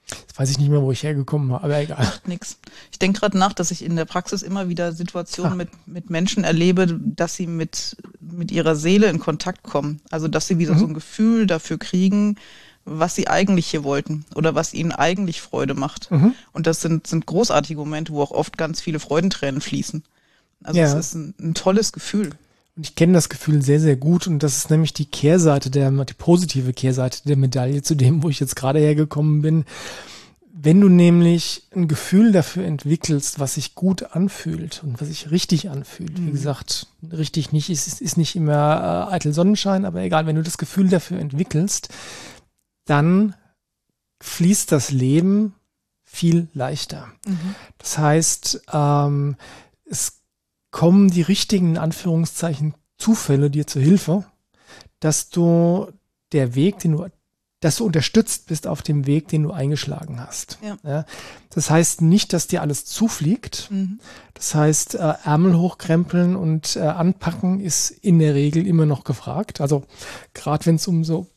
Jetzt 0.10 0.38
weiß 0.38 0.50
ich 0.50 0.60
nicht 0.60 0.70
mehr, 0.70 0.82
wo 0.82 0.92
ich 0.92 1.04
hergekommen 1.04 1.50
war, 1.50 1.64
aber 1.64 1.78
egal. 1.80 1.98
Macht 2.00 2.28
nix. 2.28 2.58
Ich 2.92 3.00
denke 3.00 3.20
gerade 3.22 3.38
nach, 3.38 3.54
dass 3.54 3.72
ich 3.72 3.84
in 3.84 3.96
der 3.96 4.06
Praxis 4.06 4.42
immer 4.42 4.68
wieder 4.68 4.92
Situationen 4.92 5.54
Ah. 5.54 5.56
mit, 5.56 5.70
mit 5.88 6.10
Menschen 6.10 6.44
erlebe, 6.44 7.00
dass 7.02 7.36
sie 7.36 7.48
mit, 7.48 7.96
mit 8.20 8.52
ihrer 8.52 8.76
Seele 8.76 9.08
in 9.08 9.20
Kontakt 9.20 9.64
kommen. 9.64 10.02
Also 10.12 10.28
dass 10.28 10.48
sie 10.48 10.58
wieder 10.60 10.74
Mhm. 10.76 10.80
so 10.80 10.86
ein 10.88 10.94
Gefühl 10.94 11.48
dafür 11.48 11.78
kriegen, 11.80 12.36
was 12.86 13.16
sie 13.16 13.28
eigentlich 13.28 13.68
hier 13.68 13.84
wollten 13.84 14.26
oder 14.36 14.56
was 14.56 14.74
ihnen 14.74 14.92
eigentlich 14.92 15.42
Freude 15.42 15.74
macht. 15.74 16.12
Mhm. 16.12 16.34
Und 16.52 16.68
das 16.68 16.82
sind, 16.82 17.08
sind 17.08 17.26
großartige 17.26 17.80
Momente, 17.80 18.14
wo 18.14 18.22
auch 18.22 18.32
oft 18.32 18.58
ganz 18.58 18.82
viele 18.82 19.00
Freudentränen 19.00 19.62
fließen. 19.62 20.04
Also 20.64 20.80
Ja. 20.80 20.86
es 20.88 20.94
ist 20.94 21.14
ein, 21.16 21.34
ein 21.40 21.54
tolles 21.54 21.92
Gefühl. 21.94 22.32
Und 22.76 22.88
ich 22.88 22.96
kenne 22.96 23.14
das 23.14 23.30
Gefühl 23.30 23.62
sehr, 23.62 23.80
sehr 23.80 23.96
gut. 23.96 24.26
Und 24.28 24.40
das 24.40 24.58
ist 24.58 24.70
nämlich 24.72 24.94
die 24.94 25.06
Kehrseite 25.06 25.70
der, 25.70 25.92
die 25.92 26.14
positive 26.14 26.74
Kehrseite 26.74 27.20
der 27.26 27.38
Medaille 27.38 27.84
zu 27.84 27.96
dem, 27.96 28.24
wo 28.24 28.30
ich 28.30 28.40
jetzt 28.40 28.56
gerade 28.56 28.80
hergekommen 28.80 29.42
bin. 29.42 29.66
Wenn 30.56 30.80
du 30.82 30.88
nämlich 30.88 31.64
ein 31.76 31.88
Gefühl 31.88 32.32
dafür 32.32 32.64
entwickelst, 32.66 33.40
was 33.40 33.56
sich 33.56 33.76
gut 33.76 34.16
anfühlt 34.16 34.82
und 34.84 35.00
was 35.02 35.10
sich 35.10 35.30
richtig 35.30 35.70
anfühlt, 35.70 36.18
wie 36.18 36.30
Mhm. 36.30 36.32
gesagt, 36.32 36.88
richtig 37.12 37.52
nicht, 37.52 37.70
ist, 37.70 38.02
ist 38.02 38.18
nicht 38.18 38.36
immer 38.36 39.08
äh, 39.10 39.14
eitel 39.14 39.34
Sonnenschein, 39.34 39.84
aber 39.84 40.02
egal, 40.02 40.26
wenn 40.26 40.36
du 40.38 40.44
das 40.44 40.58
Gefühl 40.58 40.88
dafür 40.90 41.20
entwickelst, 41.20 41.90
dann 42.86 43.36
fließt 44.22 44.72
das 44.72 44.92
Leben 44.92 45.56
viel 46.04 46.48
leichter. 46.54 47.12
Das 47.78 47.98
heißt, 47.98 48.62
ähm, 48.72 49.36
es 49.86 50.22
kommen 50.72 51.10
die 51.10 51.22
richtigen, 51.22 51.72
in 51.72 51.78
Anführungszeichen, 51.78 52.76
Zufälle 52.98 53.50
dir 53.50 53.68
zur 53.68 53.82
Hilfe, 53.82 54.24
dass 55.00 55.30
du 55.30 55.88
der 56.32 56.56
Weg, 56.56 56.80
den 56.80 56.94
du, 56.94 57.08
dass 57.60 57.78
du 57.78 57.86
unterstützt 57.86 58.48
bist 58.48 58.66
auf 58.66 58.82
dem 58.82 59.06
Weg, 59.06 59.28
den 59.28 59.44
du 59.44 59.52
eingeschlagen 59.52 60.22
hast. 60.22 60.60
Ja. 60.86 61.06
das 61.50 61.70
heißt 61.70 62.02
nicht, 62.02 62.32
dass 62.32 62.48
dir 62.48 62.62
alles 62.62 62.86
zufliegt. 62.86 63.70
Mhm. 63.72 64.00
Das 64.34 64.56
heißt, 64.56 64.96
äh, 64.96 65.14
Ärmel 65.26 65.58
hochkrempeln 65.58 66.36
und 66.36 66.76
äh, 66.76 66.82
anpacken 66.82 67.60
ist 67.60 67.92
in 67.92 68.20
der 68.20 68.36
Regel 68.36 68.66
immer 68.66 68.86
noch 68.86 69.04
gefragt. 69.04 69.60
Also 69.60 69.84
gerade 70.34 70.66
wenn 70.66 70.76
es 70.76 70.88
um 70.88 71.04
so 71.04 71.28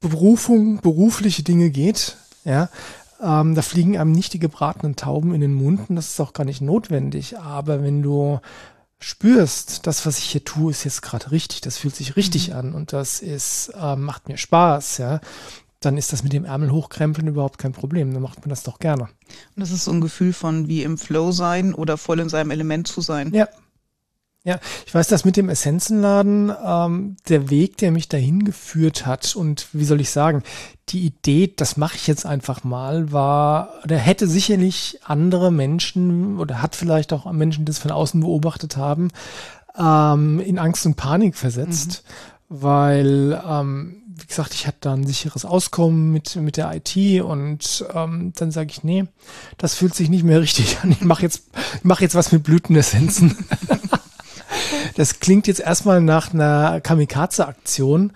Berufung, 0.00 0.80
berufliche 0.80 1.42
Dinge 1.42 1.70
geht, 1.70 2.16
ja, 2.44 2.68
ähm, 3.20 3.54
da 3.54 3.62
fliegen 3.62 3.98
einem 3.98 4.12
nicht 4.12 4.34
die 4.34 4.38
gebratenen 4.38 4.96
Tauben 4.96 5.34
in 5.34 5.40
den 5.40 5.54
Mund 5.54 5.88
und 5.88 5.96
das 5.96 6.10
ist 6.10 6.20
auch 6.20 6.32
gar 6.32 6.44
nicht 6.44 6.60
notwendig. 6.60 7.38
Aber 7.38 7.82
wenn 7.82 8.02
du 8.02 8.40
spürst, 8.98 9.86
das, 9.86 10.06
was 10.06 10.18
ich 10.18 10.24
hier 10.24 10.44
tue, 10.44 10.70
ist 10.70 10.84
jetzt 10.84 11.02
gerade 11.02 11.30
richtig, 11.30 11.60
das 11.62 11.78
fühlt 11.78 11.96
sich 11.96 12.16
richtig 12.16 12.54
an 12.54 12.72
und 12.72 12.92
das 12.92 13.20
ist, 13.20 13.72
äh, 13.80 13.96
macht 13.96 14.28
mir 14.28 14.36
Spaß, 14.36 14.98
ja, 14.98 15.20
dann 15.80 15.98
ist 15.98 16.12
das 16.12 16.22
mit 16.22 16.32
dem 16.32 16.44
Ärmel 16.44 16.72
hochkrempeln 16.72 17.28
überhaupt 17.28 17.58
kein 17.58 17.72
Problem. 17.72 18.12
Dann 18.12 18.22
macht 18.22 18.40
man 18.40 18.48
das 18.48 18.62
doch 18.62 18.78
gerne. 18.78 19.04
Und 19.04 19.10
das 19.56 19.70
ist 19.70 19.84
so 19.84 19.92
ein 19.92 20.00
Gefühl 20.00 20.32
von 20.32 20.68
wie 20.68 20.82
im 20.82 20.98
Flow 20.98 21.32
sein 21.32 21.74
oder 21.74 21.96
voll 21.96 22.20
in 22.20 22.28
seinem 22.28 22.50
Element 22.50 22.88
zu 22.88 23.00
sein. 23.00 23.32
Ja. 23.32 23.48
Ja, 24.46 24.60
ich 24.86 24.94
weiß, 24.94 25.08
dass 25.08 25.24
mit 25.24 25.36
dem 25.36 25.48
Essenzenladen 25.48 26.52
ähm, 26.64 27.16
der 27.28 27.50
Weg, 27.50 27.78
der 27.78 27.90
mich 27.90 28.08
dahin 28.08 28.44
geführt 28.44 29.04
hat 29.04 29.34
und 29.34 29.66
wie 29.72 29.84
soll 29.84 30.00
ich 30.00 30.10
sagen, 30.10 30.44
die 30.88 31.04
Idee, 31.04 31.52
das 31.56 31.76
mache 31.76 31.96
ich 31.96 32.06
jetzt 32.06 32.24
einfach 32.24 32.62
mal, 32.62 33.10
war, 33.10 33.70
oder 33.82 33.96
hätte 33.98 34.28
sicherlich 34.28 35.00
andere 35.02 35.50
Menschen 35.50 36.38
oder 36.38 36.62
hat 36.62 36.76
vielleicht 36.76 37.12
auch 37.12 37.30
Menschen, 37.32 37.64
die 37.64 37.72
das 37.72 37.80
von 37.80 37.90
außen 37.90 38.20
beobachtet 38.20 38.76
haben, 38.76 39.08
ähm, 39.76 40.38
in 40.38 40.60
Angst 40.60 40.86
und 40.86 40.94
Panik 40.94 41.34
versetzt, 41.34 42.04
weil, 42.48 43.42
ähm, 43.44 43.96
wie 44.06 44.26
gesagt, 44.26 44.54
ich 44.54 44.68
hatte 44.68 44.78
da 44.82 44.92
ein 44.92 45.08
sicheres 45.08 45.44
Auskommen 45.44 46.12
mit, 46.12 46.36
mit 46.36 46.56
der 46.56 46.72
IT 46.72 47.20
und 47.20 47.84
ähm, 47.92 48.32
dann 48.36 48.52
sage 48.52 48.70
ich, 48.70 48.84
nee, 48.84 49.06
das 49.58 49.74
fühlt 49.74 49.96
sich 49.96 50.08
nicht 50.08 50.22
mehr 50.22 50.40
richtig 50.40 50.78
an. 50.84 50.92
Ich 50.92 51.00
mache 51.00 51.22
jetzt, 51.22 51.48
ich 51.74 51.84
mach 51.84 52.00
jetzt 52.00 52.14
was 52.14 52.30
mit 52.30 52.44
Blütenessenzen. 52.44 53.36
Das 54.96 55.20
klingt 55.20 55.46
jetzt 55.46 55.60
erstmal 55.60 56.00
nach 56.00 56.32
einer 56.34 56.80
Kamikaze-Aktion. 56.80 58.12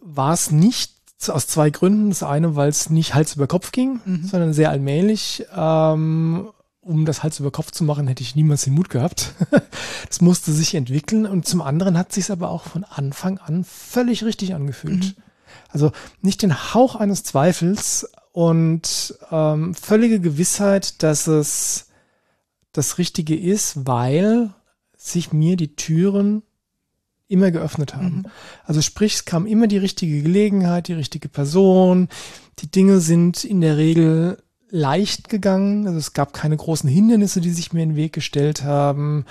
War 0.00 0.32
es 0.32 0.50
nicht 0.50 0.92
aus 1.28 1.46
zwei 1.46 1.70
Gründen. 1.70 2.10
Das 2.10 2.22
eine, 2.22 2.56
weil 2.56 2.68
es 2.68 2.90
nicht 2.90 3.14
Hals 3.14 3.36
über 3.36 3.46
Kopf 3.46 3.72
ging, 3.72 4.00
Mhm. 4.04 4.26
sondern 4.26 4.52
sehr 4.52 4.70
allmählich. 4.70 5.46
Ähm, 5.56 6.50
um 6.80 7.06
das 7.06 7.22
Hals 7.22 7.40
über 7.40 7.50
Kopf 7.50 7.70
zu 7.70 7.84
machen, 7.84 8.08
hätte 8.08 8.22
ich 8.22 8.34
niemals 8.34 8.64
den 8.64 8.74
Mut 8.74 8.90
gehabt. 8.90 9.32
Das 10.08 10.20
musste 10.20 10.52
sich 10.52 10.74
entwickeln. 10.74 11.24
Und 11.26 11.46
zum 11.46 11.62
anderen 11.62 11.96
hat 11.98 12.12
sich 12.12 12.30
aber 12.30 12.50
auch 12.50 12.64
von 12.64 12.84
Anfang 12.84 13.38
an 13.38 13.64
völlig 13.64 14.22
richtig 14.24 14.54
angefühlt. 14.54 15.04
Mhm. 15.04 15.14
Also 15.70 15.92
nicht 16.20 16.42
den 16.42 16.74
Hauch 16.74 16.94
eines 16.94 17.24
Zweifels 17.24 18.08
und 18.32 19.14
ähm, 19.30 19.74
völlige 19.74 20.20
Gewissheit, 20.20 21.02
dass 21.02 21.26
es 21.26 21.86
das 22.72 22.98
Richtige 22.98 23.34
ist, 23.36 23.86
weil 23.86 24.50
sich 25.04 25.32
mir 25.32 25.56
die 25.56 25.76
Türen 25.76 26.42
immer 27.28 27.50
geöffnet 27.50 27.94
haben. 27.94 28.16
Mhm. 28.16 28.26
Also 28.64 28.80
sprich, 28.80 29.14
es 29.14 29.24
kam 29.24 29.46
immer 29.46 29.66
die 29.66 29.78
richtige 29.78 30.22
Gelegenheit, 30.22 30.88
die 30.88 30.94
richtige 30.94 31.28
Person. 31.28 32.08
Die 32.60 32.70
Dinge 32.70 33.00
sind 33.00 33.44
in 33.44 33.60
der 33.60 33.76
Regel 33.76 34.42
leicht 34.70 35.28
gegangen. 35.28 35.86
Also 35.86 35.98
es 35.98 36.12
gab 36.12 36.32
keine 36.32 36.56
großen 36.56 36.88
Hindernisse, 36.88 37.40
die 37.40 37.50
sich 37.50 37.72
mir 37.72 37.82
in 37.82 37.90
den 37.90 37.96
Weg 37.96 38.12
gestellt 38.12 38.62
haben. 38.62 39.26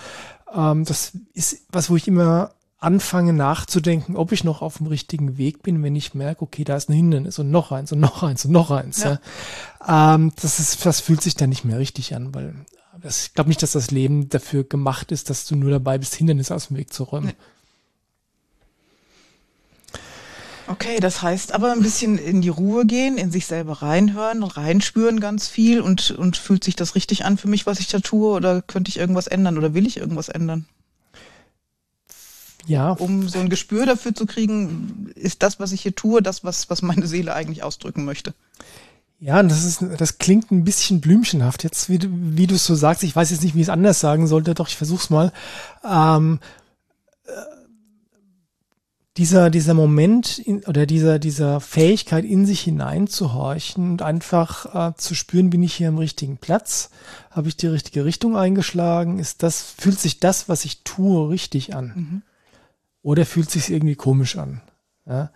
Ähm, 0.54 0.86
das 0.86 1.14
ist 1.34 1.64
was, 1.70 1.90
wo 1.90 1.96
ich 1.96 2.08
immer 2.08 2.52
anfange 2.80 3.32
nachzudenken, 3.32 4.18
ob 4.18 4.32
ich 4.34 4.44
noch 4.44 4.62
auf 4.62 4.78
dem 4.78 4.88
richtigen 4.88 5.38
Weg 5.38 5.64
bin, 5.64 5.82
wenn 5.84 5.96
ich 5.96 6.14
merke, 6.14 6.42
okay, 6.42 6.66
da 6.66 6.76
ist 6.76 6.90
ein 6.90 6.94
Hindernis 6.94 7.40
und 7.40 7.50
noch 7.50 7.72
eins 7.72 7.94
und 7.94 8.00
noch 8.00 8.24
eins 8.24 8.44
und 8.46 8.52
noch 8.52 8.72
eins. 8.72 9.04
Ja. 9.04 9.20
ja. 9.88 10.16
Ähm, 10.16 10.34
das 10.42 10.60
ist, 10.60 10.86
das 10.86 11.00
fühlt 11.00 11.22
sich 11.22 11.36
dann 11.36 11.50
nicht 11.50 11.64
mehr 11.64 11.80
richtig 11.80 12.14
an, 12.14 12.36
weil 12.36 12.54
das, 13.04 13.28
ich 13.28 13.34
glaube 13.34 13.50
nicht, 13.50 13.62
dass 13.62 13.74
das 13.74 13.92
Leben 13.92 14.30
dafür 14.30 14.63
gemacht 14.63 15.12
ist, 15.12 15.30
dass 15.30 15.46
du 15.46 15.56
nur 15.56 15.70
dabei 15.70 15.98
bist, 15.98 16.16
Hindernisse 16.16 16.56
aus 16.56 16.68
dem 16.68 16.78
Weg 16.78 16.92
zu 16.94 17.04
räumen. 17.04 17.28
Nee. 17.28 17.36
Okay, 20.68 21.00
das 21.02 21.22
heißt 21.22 21.54
aber 21.54 21.74
ein 21.74 21.82
bisschen 21.82 22.18
in 22.18 22.42
die 22.42 22.50
Ruhe 22.50 22.86
gehen, 22.86 23.18
in 23.18 23.32
sich 23.32 23.46
selber 23.46 23.82
reinhören, 23.82 24.44
reinspüren 24.44 25.20
ganz 25.20 25.50
viel 25.50 25.82
und, 25.82 26.12
und 26.12 26.38
fühlt 26.38 26.63
sich 26.63 26.78
das 26.78 26.96
richtig 26.96 27.26
an 27.26 27.38
für 27.38 27.50
mich, 27.50 27.66
was 27.66 27.82
ich 27.82 27.89
da 27.89 28.00
tue 28.00 28.34
oder 28.34 28.62
könnte 28.62 28.88
ich 28.88 28.98
irgendwas 28.98 29.28
ändern 29.28 29.58
oder 29.58 29.74
will 29.74 29.86
ich 29.86 29.98
irgendwas 29.98 30.30
ändern? 30.30 30.66
Ja. 32.66 32.92
Um 32.92 33.28
so 33.28 33.39
ein 33.39 33.50
Gespür 33.50 33.86
dafür 33.86 34.16
zu 34.16 34.26
kriegen, 34.26 35.12
ist 35.16 35.44
das, 35.44 35.60
was 35.60 35.74
ich 35.74 35.82
hier 35.82 35.96
tue, 35.96 36.22
das, 36.22 36.46
was, 36.46 36.70
was 36.70 36.82
meine 36.82 37.08
Seele 37.08 37.34
eigentlich 37.34 37.62
ausdrücken 37.62 38.06
möchte. 38.06 38.34
Ja, 39.24 39.42
das 39.42 39.64
ist, 39.64 39.86
das 39.98 40.18
klingt 40.18 40.52
ein 40.52 40.66
bisschen 40.66 41.00
blümchenhaft. 41.00 41.64
Jetzt, 41.64 41.90
wie, 41.90 42.00
wie 42.02 42.48
du 42.48 42.56
es 42.56 42.66
so 42.66 42.76
sagst, 42.76 43.04
ich 43.04 43.16
weiß 43.16 43.32
jetzt 43.32 43.42
nicht, 43.42 43.56
wie 43.56 43.62
ich 43.62 43.68
es 43.68 43.70
anders 43.70 44.00
sagen 44.00 44.28
sollte, 44.28 44.54
doch 44.54 44.68
ich 44.68 44.76
versuch's 44.76 45.10
mal. 45.10 45.32
Ähm, 45.90 46.40
äh, 47.26 47.32
dieser, 49.16 49.50
dieser 49.50 49.76
Moment 49.76 50.40
in, 50.40 50.64
oder 50.66 50.86
dieser, 50.86 51.20
dieser 51.20 51.62
Fähigkeit 51.62 52.26
in 52.26 52.46
sich 52.46 52.62
hineinzuhorchen 52.62 53.92
und 53.92 54.02
einfach 54.02 54.90
äh, 54.90 54.96
zu 54.98 55.16
spüren, 55.16 55.50
bin 55.50 55.64
ich 55.64 55.76
hier 55.76 55.88
am 55.88 56.00
richtigen 56.00 56.38
Platz? 56.38 56.90
Habe 57.32 57.48
ich 57.48 57.56
die 57.56 57.68
richtige 57.68 58.04
Richtung 58.04 58.36
eingeschlagen? 58.36 59.20
Ist 59.20 59.42
das, 59.42 59.62
fühlt 59.62 60.00
sich 60.00 60.20
das, 60.20 60.50
was 60.50 60.66
ich 60.66 60.84
tue, 60.84 61.30
richtig 61.30 61.74
an? 61.74 61.94
Mhm 61.96 62.22
oder 63.04 63.26
fühlt 63.26 63.52
sich 63.52 63.70
irgendwie 63.70 63.96
komisch 63.96 64.38
an. 64.38 64.62
Ja? 65.06 65.30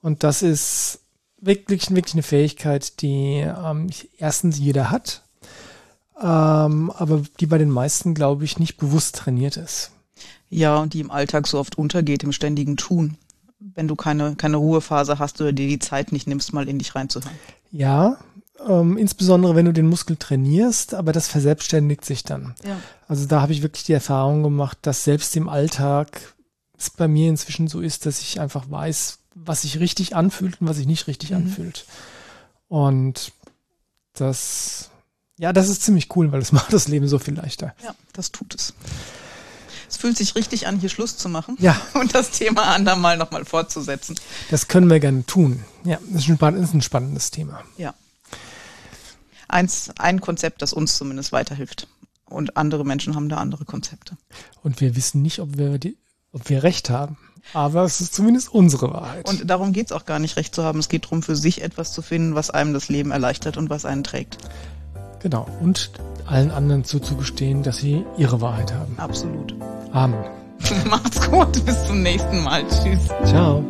Und 0.00 0.24
das 0.24 0.42
ist 0.42 1.01
wirklich, 1.42 1.90
wirklich 1.90 2.14
eine 2.14 2.22
Fähigkeit, 2.22 3.02
die 3.02 3.44
ähm, 3.44 3.90
erstens 4.16 4.58
jeder 4.58 4.90
hat, 4.90 5.22
ähm, 6.20 6.90
aber 6.90 7.22
die 7.40 7.46
bei 7.46 7.58
den 7.58 7.70
meisten, 7.70 8.14
glaube 8.14 8.44
ich, 8.44 8.58
nicht 8.58 8.78
bewusst 8.78 9.16
trainiert 9.16 9.56
ist. 9.56 9.90
Ja, 10.48 10.78
und 10.78 10.94
die 10.94 11.00
im 11.00 11.10
Alltag 11.10 11.46
so 11.46 11.58
oft 11.58 11.76
untergeht, 11.76 12.22
im 12.22 12.32
ständigen 12.32 12.76
Tun. 12.76 13.16
Wenn 13.58 13.88
du 13.88 13.96
keine, 13.96 14.36
keine 14.36 14.56
Ruhephase 14.56 15.18
hast 15.18 15.40
oder 15.40 15.52
dir 15.52 15.68
die 15.68 15.78
Zeit 15.78 16.12
nicht 16.12 16.26
nimmst, 16.26 16.52
mal 16.52 16.68
in 16.68 16.78
dich 16.78 16.94
reinzuhören. 16.94 17.36
Ja, 17.70 18.18
ähm, 18.68 18.96
insbesondere 18.96 19.56
wenn 19.56 19.64
du 19.64 19.72
den 19.72 19.88
Muskel 19.88 20.16
trainierst, 20.16 20.94
aber 20.94 21.12
das 21.12 21.28
verselbstständigt 21.28 22.04
sich 22.04 22.22
dann. 22.22 22.54
Ja. 22.64 22.76
Also 23.08 23.26
da 23.26 23.40
habe 23.40 23.52
ich 23.52 23.62
wirklich 23.62 23.84
die 23.84 23.92
Erfahrung 23.92 24.42
gemacht, 24.42 24.78
dass 24.82 25.04
selbst 25.04 25.34
im 25.36 25.48
Alltag 25.48 26.34
es 26.78 26.90
bei 26.90 27.08
mir 27.08 27.28
inzwischen 27.28 27.68
so 27.68 27.80
ist, 27.80 28.06
dass 28.06 28.20
ich 28.20 28.40
einfach 28.40 28.70
weiß, 28.70 29.18
was 29.34 29.62
sich 29.62 29.80
richtig 29.80 30.14
anfühlt 30.14 30.60
und 30.60 30.68
was 30.68 30.76
sich 30.76 30.86
nicht 30.86 31.06
richtig 31.06 31.30
mhm. 31.30 31.36
anfühlt. 31.36 31.86
Und 32.68 33.32
das, 34.14 34.90
ja, 35.38 35.52
das 35.52 35.68
ist 35.68 35.82
ziemlich 35.82 36.14
cool, 36.16 36.32
weil 36.32 36.40
es 36.40 36.52
macht 36.52 36.72
das 36.72 36.88
Leben 36.88 37.08
so 37.08 37.18
viel 37.18 37.34
leichter. 37.34 37.74
Ja, 37.82 37.94
das 38.12 38.32
tut 38.32 38.54
es. 38.54 38.74
Es 39.88 39.98
fühlt 39.98 40.16
sich 40.16 40.34
richtig 40.36 40.66
an, 40.66 40.78
hier 40.78 40.88
Schluss 40.88 41.18
zu 41.18 41.28
machen. 41.28 41.56
Ja. 41.58 41.80
Und 41.94 42.14
das 42.14 42.30
Thema 42.30 42.74
andermal 42.74 43.18
nochmal 43.18 43.44
fortzusetzen. 43.44 44.16
Das 44.50 44.68
können 44.68 44.88
wir 44.88 45.00
gerne 45.00 45.26
tun. 45.26 45.64
Ja, 45.84 45.98
das 46.08 46.28
ist 46.28 46.42
ein, 46.42 46.54
ist 46.56 46.74
ein 46.74 46.82
spannendes 46.82 47.30
Thema. 47.30 47.62
Ja. 47.76 47.94
Eins, 49.48 49.90
ein 49.98 50.22
Konzept, 50.22 50.62
das 50.62 50.72
uns 50.72 50.96
zumindest 50.96 51.32
weiterhilft. 51.32 51.88
Und 52.24 52.56
andere 52.56 52.86
Menschen 52.86 53.14
haben 53.14 53.28
da 53.28 53.36
andere 53.36 53.66
Konzepte. 53.66 54.16
Und 54.62 54.80
wir 54.80 54.96
wissen 54.96 55.20
nicht, 55.20 55.40
ob 55.40 55.58
wir 55.58 55.76
die 55.76 55.98
ob 56.32 56.48
wir 56.48 56.62
recht 56.62 56.90
haben. 56.90 57.16
Aber 57.54 57.84
es 57.84 58.00
ist 58.00 58.14
zumindest 58.14 58.52
unsere 58.52 58.92
Wahrheit. 58.92 59.28
Und 59.28 59.48
darum 59.48 59.72
geht 59.72 59.86
es 59.86 59.92
auch 59.92 60.04
gar 60.04 60.18
nicht, 60.18 60.36
recht 60.36 60.54
zu 60.54 60.64
haben. 60.64 60.78
Es 60.78 60.88
geht 60.88 61.04
darum, 61.04 61.22
für 61.22 61.36
sich 61.36 61.62
etwas 61.62 61.92
zu 61.92 62.02
finden, 62.02 62.34
was 62.34 62.50
einem 62.50 62.72
das 62.72 62.88
Leben 62.88 63.10
erleichtert 63.10 63.56
und 63.56 63.70
was 63.70 63.84
einen 63.84 64.04
trägt. 64.04 64.38
Genau. 65.20 65.46
Und 65.60 65.90
allen 66.26 66.50
anderen 66.50 66.84
zuzugestehen, 66.84 67.62
dass 67.62 67.78
sie 67.78 68.04
ihre 68.16 68.40
Wahrheit 68.40 68.72
haben. 68.72 68.98
Absolut. 68.98 69.54
Amen. 69.92 70.24
Macht's 70.88 71.20
gut. 71.30 71.64
Bis 71.64 71.86
zum 71.86 72.02
nächsten 72.02 72.42
Mal. 72.42 72.64
Tschüss. 72.68 73.08
Ciao. 73.24 73.64